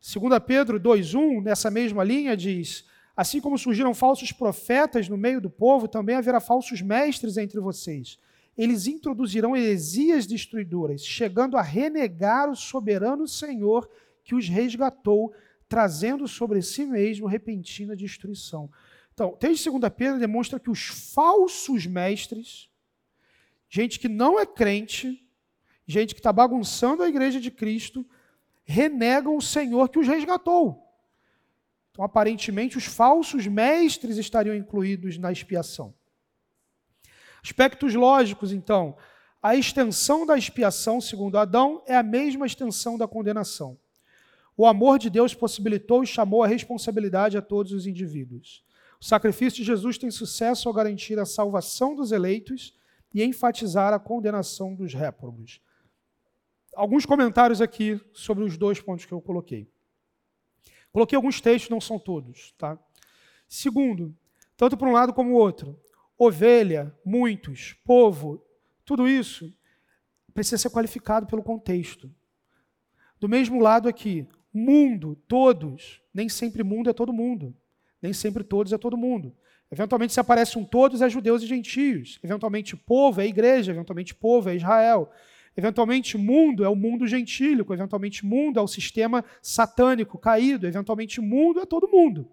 [0.00, 5.50] 2 Pedro 2,1, nessa mesma linha, diz: Assim como surgiram falsos profetas no meio do
[5.50, 8.18] povo, também haverá falsos mestres entre vocês.
[8.58, 13.88] Eles introduzirão heresias destruidoras, chegando a renegar o soberano Senhor
[14.24, 15.32] que os resgatou
[15.68, 18.68] trazendo sobre si mesmo repentina destruição.
[19.14, 22.68] Então, texto de 2 Pedro demonstra que os falsos mestres,
[23.68, 25.24] gente que não é crente,
[25.86, 28.04] gente que está bagunçando a igreja de Cristo,
[28.64, 30.84] renegam o Senhor que os resgatou.
[31.90, 35.94] Então, aparentemente, os falsos mestres estariam incluídos na expiação.
[37.48, 38.94] Aspectos lógicos, então.
[39.42, 43.78] A extensão da expiação, segundo Adão, é a mesma extensão da condenação.
[44.54, 48.62] O amor de Deus possibilitou e chamou a responsabilidade a todos os indivíduos.
[49.00, 52.76] O sacrifício de Jesus tem sucesso ao garantir a salvação dos eleitos
[53.14, 55.58] e enfatizar a condenação dos réprobos.
[56.74, 59.66] Alguns comentários aqui sobre os dois pontos que eu coloquei.
[60.92, 62.52] Coloquei alguns textos, não são todos.
[62.58, 62.78] Tá?
[63.48, 64.14] Segundo,
[64.54, 65.80] tanto para um lado como o outro,
[66.18, 68.44] ovelha, muitos, povo,
[68.84, 69.54] tudo isso
[70.34, 72.10] precisa ser qualificado pelo contexto.
[73.20, 76.02] Do mesmo lado aqui, mundo, todos.
[76.12, 77.56] Nem sempre mundo é todo mundo.
[78.00, 79.34] Nem sempre todos é todo mundo.
[79.70, 82.18] Eventualmente, se aparece um todos, é judeus e gentios.
[82.22, 83.72] Eventualmente, povo é igreja.
[83.72, 85.10] Eventualmente, povo é Israel.
[85.56, 87.74] Eventualmente, mundo é o mundo gentílico.
[87.74, 90.66] Eventualmente, mundo é o sistema satânico caído.
[90.66, 92.30] Eventualmente, mundo é todo mundo.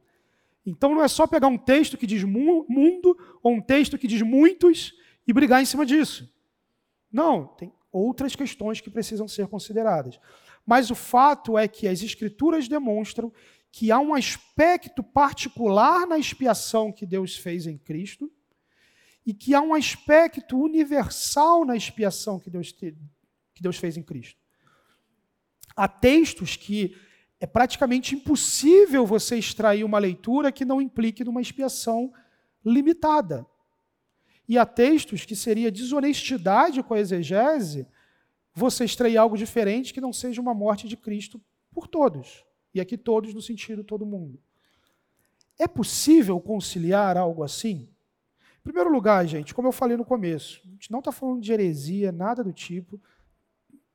[0.65, 4.21] Então, não é só pegar um texto que diz mundo ou um texto que diz
[4.21, 4.93] muitos
[5.27, 6.33] e brigar em cima disso.
[7.11, 10.19] Não, tem outras questões que precisam ser consideradas.
[10.65, 13.31] Mas o fato é que as Escrituras demonstram
[13.71, 18.31] que há um aspecto particular na expiação que Deus fez em Cristo
[19.25, 22.95] e que há um aspecto universal na expiação que Deus, te,
[23.53, 24.39] que Deus fez em Cristo.
[25.75, 26.95] Há textos que
[27.39, 32.13] é praticamente impossível você extrair uma leitura que não implique numa expiação
[32.63, 33.45] limitada.
[34.47, 37.87] E há textos que seria desonestidade com a exegese
[38.53, 42.45] você extrair algo diferente que não seja uma morte de Cristo por todos.
[42.73, 44.39] E aqui todos no sentido todo mundo.
[45.57, 47.89] É possível conciliar algo assim?
[48.59, 51.51] Em primeiro lugar, gente, como eu falei no começo, a gente não está falando de
[51.51, 52.99] heresia, nada do tipo.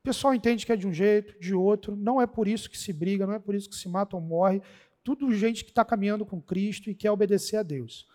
[0.01, 2.77] O pessoal entende que é de um jeito, de outro, não é por isso que
[2.77, 4.59] se briga, não é por isso que se mata ou morre.
[5.03, 8.07] Tudo gente que está caminhando com Cristo e quer obedecer a Deus.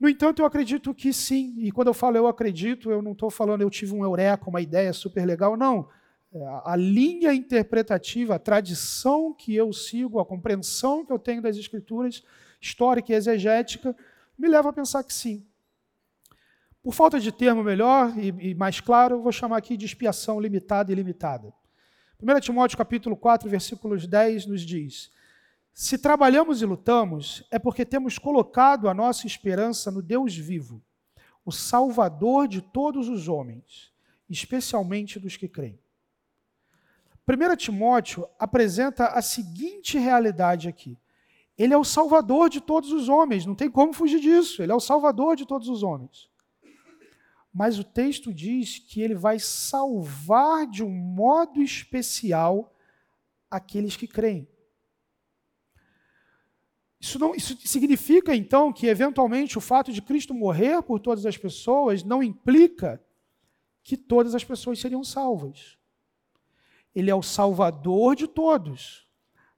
[0.00, 3.30] No entanto, eu acredito que sim, e quando eu falo eu acredito, eu não estou
[3.30, 5.90] falando eu tive um eureka, uma ideia super legal, não.
[6.32, 11.56] É, a linha interpretativa, a tradição que eu sigo, a compreensão que eu tenho das
[11.58, 12.22] escrituras,
[12.58, 13.94] histórica e exegética,
[14.38, 15.46] me leva a pensar que sim.
[16.84, 20.38] Por falta de termo melhor e, e mais claro, eu vou chamar aqui de expiação
[20.38, 21.50] limitada e limitada.
[22.22, 25.10] 1 Timóteo capítulo 4, versículos 10 nos diz:
[25.72, 30.82] se trabalhamos e lutamos, é porque temos colocado a nossa esperança no Deus vivo,
[31.42, 33.90] o Salvador de todos os homens,
[34.28, 35.80] especialmente dos que creem.
[37.26, 40.98] 1 Timóteo apresenta a seguinte realidade aqui.
[41.56, 44.74] Ele é o Salvador de todos os homens, não tem como fugir disso, ele é
[44.74, 46.28] o Salvador de todos os homens.
[47.54, 52.74] Mas o texto diz que ele vai salvar de um modo especial
[53.48, 54.48] aqueles que creem.
[56.98, 61.36] Isso, não, isso significa, então, que, eventualmente, o fato de Cristo morrer por todas as
[61.36, 63.00] pessoas não implica
[63.84, 65.78] que todas as pessoas seriam salvas.
[66.92, 69.06] Ele é o salvador de todos,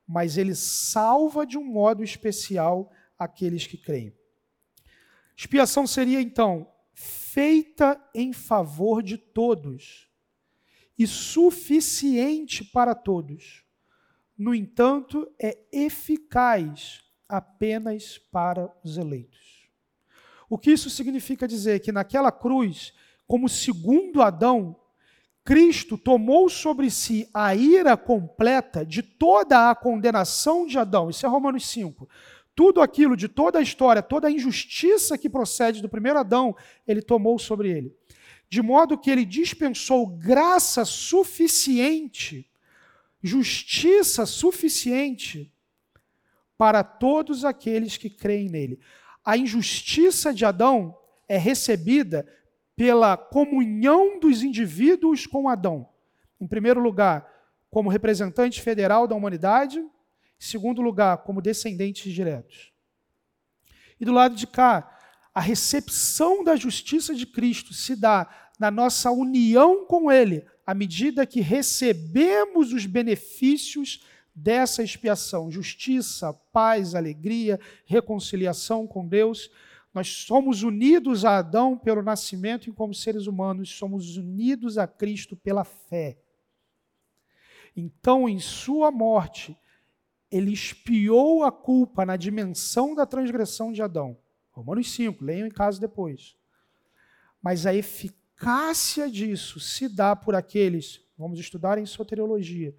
[0.06, 4.12] mas ele salva de um modo especial aqueles que creem.
[5.36, 10.08] Expiação seria, então, feita em favor de todos
[10.98, 13.62] e suficiente para todos.
[14.36, 19.68] No entanto, é eficaz apenas para os eleitos.
[20.48, 21.80] O que isso significa dizer?
[21.80, 22.94] Que naquela cruz,
[23.26, 24.74] como segundo Adão,
[25.44, 31.10] Cristo tomou sobre si a ira completa de toda a condenação de Adão.
[31.10, 32.08] Isso é Romanos 5.
[32.56, 36.56] Tudo aquilo de toda a história, toda a injustiça que procede do primeiro Adão,
[36.88, 37.94] ele tomou sobre ele.
[38.48, 42.50] De modo que ele dispensou graça suficiente,
[43.22, 45.52] justiça suficiente
[46.56, 48.80] para todos aqueles que creem nele.
[49.22, 50.96] A injustiça de Adão
[51.28, 52.26] é recebida
[52.74, 55.88] pela comunhão dos indivíduos com Adão.
[56.40, 57.26] Em primeiro lugar,
[57.70, 59.84] como representante federal da humanidade,
[60.40, 62.72] em segundo lugar, como descendentes diretos.
[63.98, 64.98] E do lado de cá,
[65.34, 71.26] a recepção da justiça de Cristo se dá na nossa união com Ele, à medida
[71.26, 79.50] que recebemos os benefícios dessa expiação, justiça, paz, alegria, reconciliação com Deus.
[79.94, 85.34] Nós somos unidos a Adão pelo nascimento e, como seres humanos, somos unidos a Cristo
[85.34, 86.18] pela fé.
[87.74, 89.56] Então, em Sua morte,
[90.36, 94.18] Ele expiou a culpa na dimensão da transgressão de Adão.
[94.50, 96.36] Romanos 5, leiam em casa depois.
[97.42, 102.74] Mas a eficácia disso se dá por aqueles, vamos estudar em soteriologia,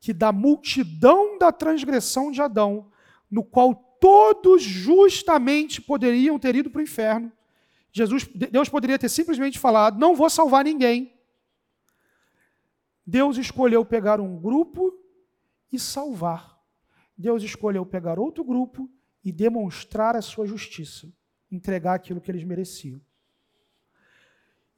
[0.00, 2.90] que da multidão da transgressão de Adão,
[3.30, 7.32] no qual todos justamente poderiam ter ido para o inferno,
[7.92, 11.18] Jesus, Deus poderia ter simplesmente falado: não vou salvar ninguém.
[13.06, 14.92] Deus escolheu pegar um grupo
[15.72, 16.55] e salvar.
[17.16, 18.90] Deus escolheu pegar outro grupo
[19.24, 21.12] e demonstrar a sua justiça,
[21.50, 23.00] entregar aquilo que eles mereciam.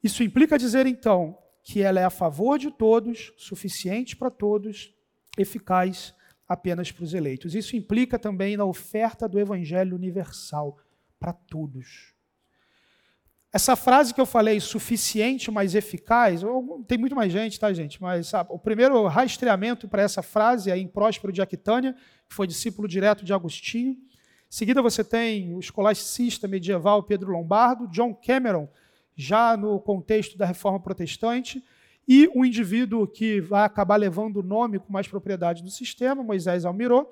[0.03, 4.93] Isso implica dizer, então, que ela é a favor de todos, suficiente para todos,
[5.37, 6.15] eficaz
[6.47, 7.53] apenas para os eleitos.
[7.53, 10.79] Isso implica também na oferta do evangelho universal
[11.19, 12.15] para todos.
[13.51, 16.41] Essa frase que eu falei, suficiente, mas eficaz,
[16.87, 17.99] tem muito mais gente, tá, gente?
[17.99, 21.95] Mas sabe, o primeiro rastreamento para essa frase é em Próspero de Aquitânia,
[22.27, 23.93] que foi discípulo direto de Agostinho.
[23.93, 23.97] Em
[24.47, 28.69] seguida, você tem o escolastista medieval Pedro Lombardo, John Cameron,
[29.15, 31.63] já no contexto da reforma protestante,
[32.07, 36.65] e um indivíduo que vai acabar levando o nome com mais propriedade do sistema, Moisés
[36.65, 37.11] Almiró,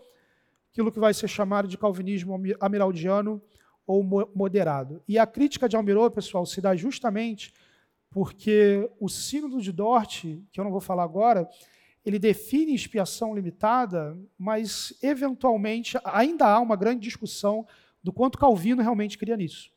[0.71, 3.41] aquilo que vai ser chamado de calvinismo amiraldiano
[3.87, 4.03] ou
[4.35, 5.01] moderado.
[5.07, 7.53] E a crítica de Almirô, pessoal, se dá justamente
[8.11, 11.49] porque o sínodo de Dort, que eu não vou falar agora,
[12.05, 17.65] ele define expiação limitada, mas eventualmente ainda há uma grande discussão
[18.03, 19.71] do quanto Calvino realmente cria nisso.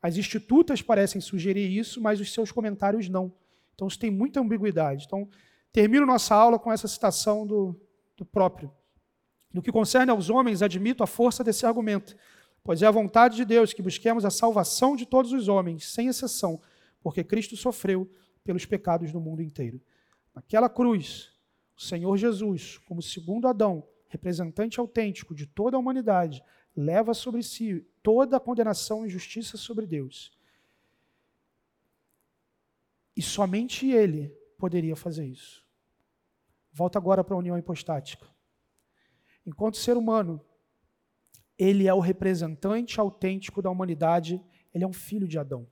[0.00, 3.32] As institutas parecem sugerir isso, mas os seus comentários não.
[3.74, 5.04] Então isso tem muita ambiguidade.
[5.06, 5.28] Então,
[5.72, 7.80] termino nossa aula com essa citação do,
[8.16, 8.72] do próprio.
[9.52, 12.16] No que concerne aos homens, admito a força desse argumento,
[12.68, 16.06] pois é a vontade de Deus que busquemos a salvação de todos os homens, sem
[16.06, 16.60] exceção,
[17.00, 18.06] porque Cristo sofreu
[18.44, 19.80] pelos pecados do mundo inteiro.
[20.34, 21.32] Naquela cruz,
[21.74, 26.44] o Senhor Jesus, como segundo Adão, representante autêntico de toda a humanidade,
[26.76, 30.38] leva sobre si toda a condenação e justiça sobre Deus.
[33.16, 34.28] E somente ele
[34.58, 35.64] poderia fazer isso.
[36.70, 38.26] Volta agora para a união hipostática.
[39.46, 40.38] Enquanto ser humano,
[41.58, 44.40] ele é o representante autêntico da humanidade,
[44.72, 45.66] ele é um filho de Adão.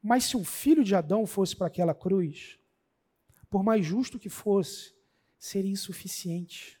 [0.00, 2.58] Mas se o filho de Adão fosse para aquela cruz,
[3.50, 4.94] por mais justo que fosse,
[5.36, 6.80] seria insuficiente.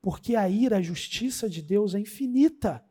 [0.00, 2.84] Porque a ira, a justiça de Deus é infinita.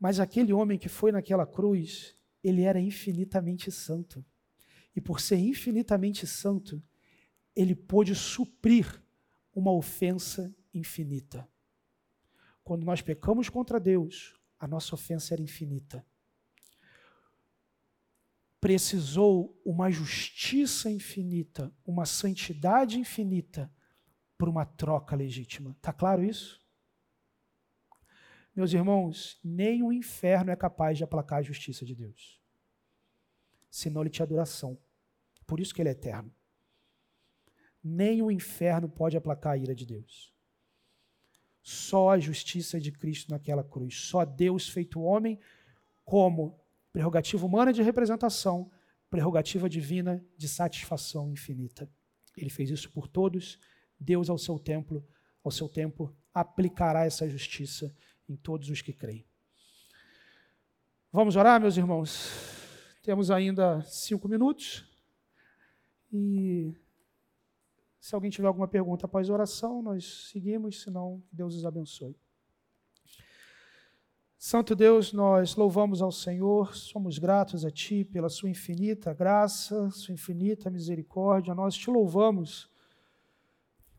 [0.00, 4.24] Mas aquele homem que foi naquela cruz, ele era infinitamente santo.
[4.94, 6.82] E por ser infinitamente santo,
[7.54, 9.02] ele pôde suprir
[9.54, 11.48] uma ofensa infinita.
[12.62, 16.04] Quando nós pecamos contra Deus, a nossa ofensa era infinita.
[18.60, 23.72] Precisou uma justiça infinita, uma santidade infinita
[24.36, 25.70] por uma troca legítima.
[25.72, 26.60] Está claro isso?
[28.54, 32.40] Meus irmãos, nem o inferno é capaz de aplacar a justiça de Deus.
[33.70, 34.78] Senão ele tinha adoração.
[35.46, 36.34] Por isso que ele é eterno.
[37.84, 40.34] Nem o inferno pode aplacar a ira de Deus.
[41.68, 43.96] Só a justiça de Cristo naquela cruz.
[44.02, 45.36] Só Deus feito homem
[46.04, 46.56] como
[46.92, 48.70] prerrogativa humana de representação,
[49.10, 51.90] prerrogativa divina de satisfação infinita.
[52.36, 53.58] Ele fez isso por todos
[53.98, 55.04] Deus ao seu templo,
[55.42, 57.92] ao seu tempo, aplicará essa justiça
[58.28, 59.26] em todos os que creem.
[61.10, 62.30] Vamos orar, meus irmãos?
[63.02, 64.88] Temos ainda cinco minutos.
[66.12, 66.76] E
[68.06, 72.14] se alguém tiver alguma pergunta após a oração, nós seguimos, senão Deus os abençoe.
[74.38, 80.14] Santo Deus, nós louvamos ao Senhor, somos gratos a Ti pela Sua infinita graça, Sua
[80.14, 81.52] infinita misericórdia.
[81.52, 82.70] Nós te louvamos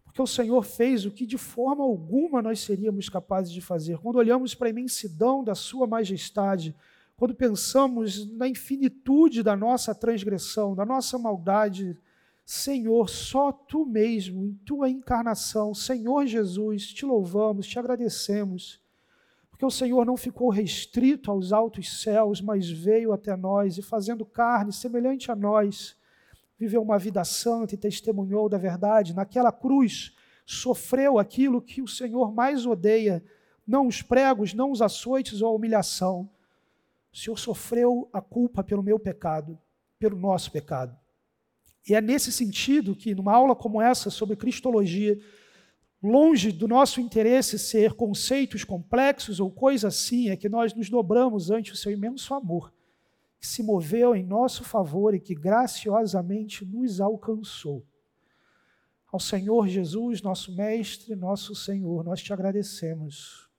[0.06, 3.98] porque o Senhor fez o que de forma alguma nós seríamos capazes de fazer.
[3.98, 6.74] Quando olhamos para a imensidão da Sua majestade,
[7.18, 12.00] quando pensamos na infinitude da nossa transgressão, da nossa maldade,
[12.50, 18.82] Senhor, só Tu mesmo, em Tua encarnação, Senhor Jesus, te louvamos, te agradecemos,
[19.50, 24.26] porque o Senhor não ficou restrito aos altos céus, mas veio até nós e, fazendo
[24.26, 25.98] carne semelhante a nós,
[26.58, 29.14] viveu uma vida santa e testemunhou da verdade.
[29.14, 30.16] Naquela cruz,
[30.46, 33.22] sofreu aquilo que o Senhor mais odeia,
[33.68, 36.30] não os pregos, não os açoites ou a humilhação.
[37.12, 39.60] O Senhor sofreu a culpa pelo meu pecado,
[40.00, 40.98] pelo nosso pecado.
[41.88, 45.18] E é nesse sentido que, numa aula como essa sobre Cristologia,
[46.04, 51.50] longe do nosso interesse ser conceitos complexos ou coisa assim, é que nós nos dobramos
[51.50, 52.74] ante o seu imenso amor
[53.40, 57.86] que se moveu em nosso favor e que graciosamente nos alcançou.
[59.12, 63.50] Ao Senhor Jesus, nosso Mestre, nosso Senhor, nós te agradecemos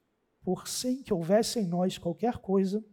[0.42, 2.84] por, sem que houvesse em nós qualquer coisa,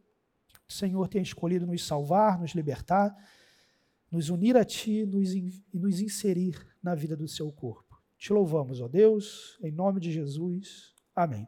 [0.68, 3.16] o Senhor tenha escolhido nos salvar, nos libertar,
[4.16, 8.02] nos unir a Ti nos, e nos inserir na vida do Seu corpo.
[8.18, 10.94] Te louvamos, ó Deus, em nome de Jesus.
[11.14, 11.44] Amém.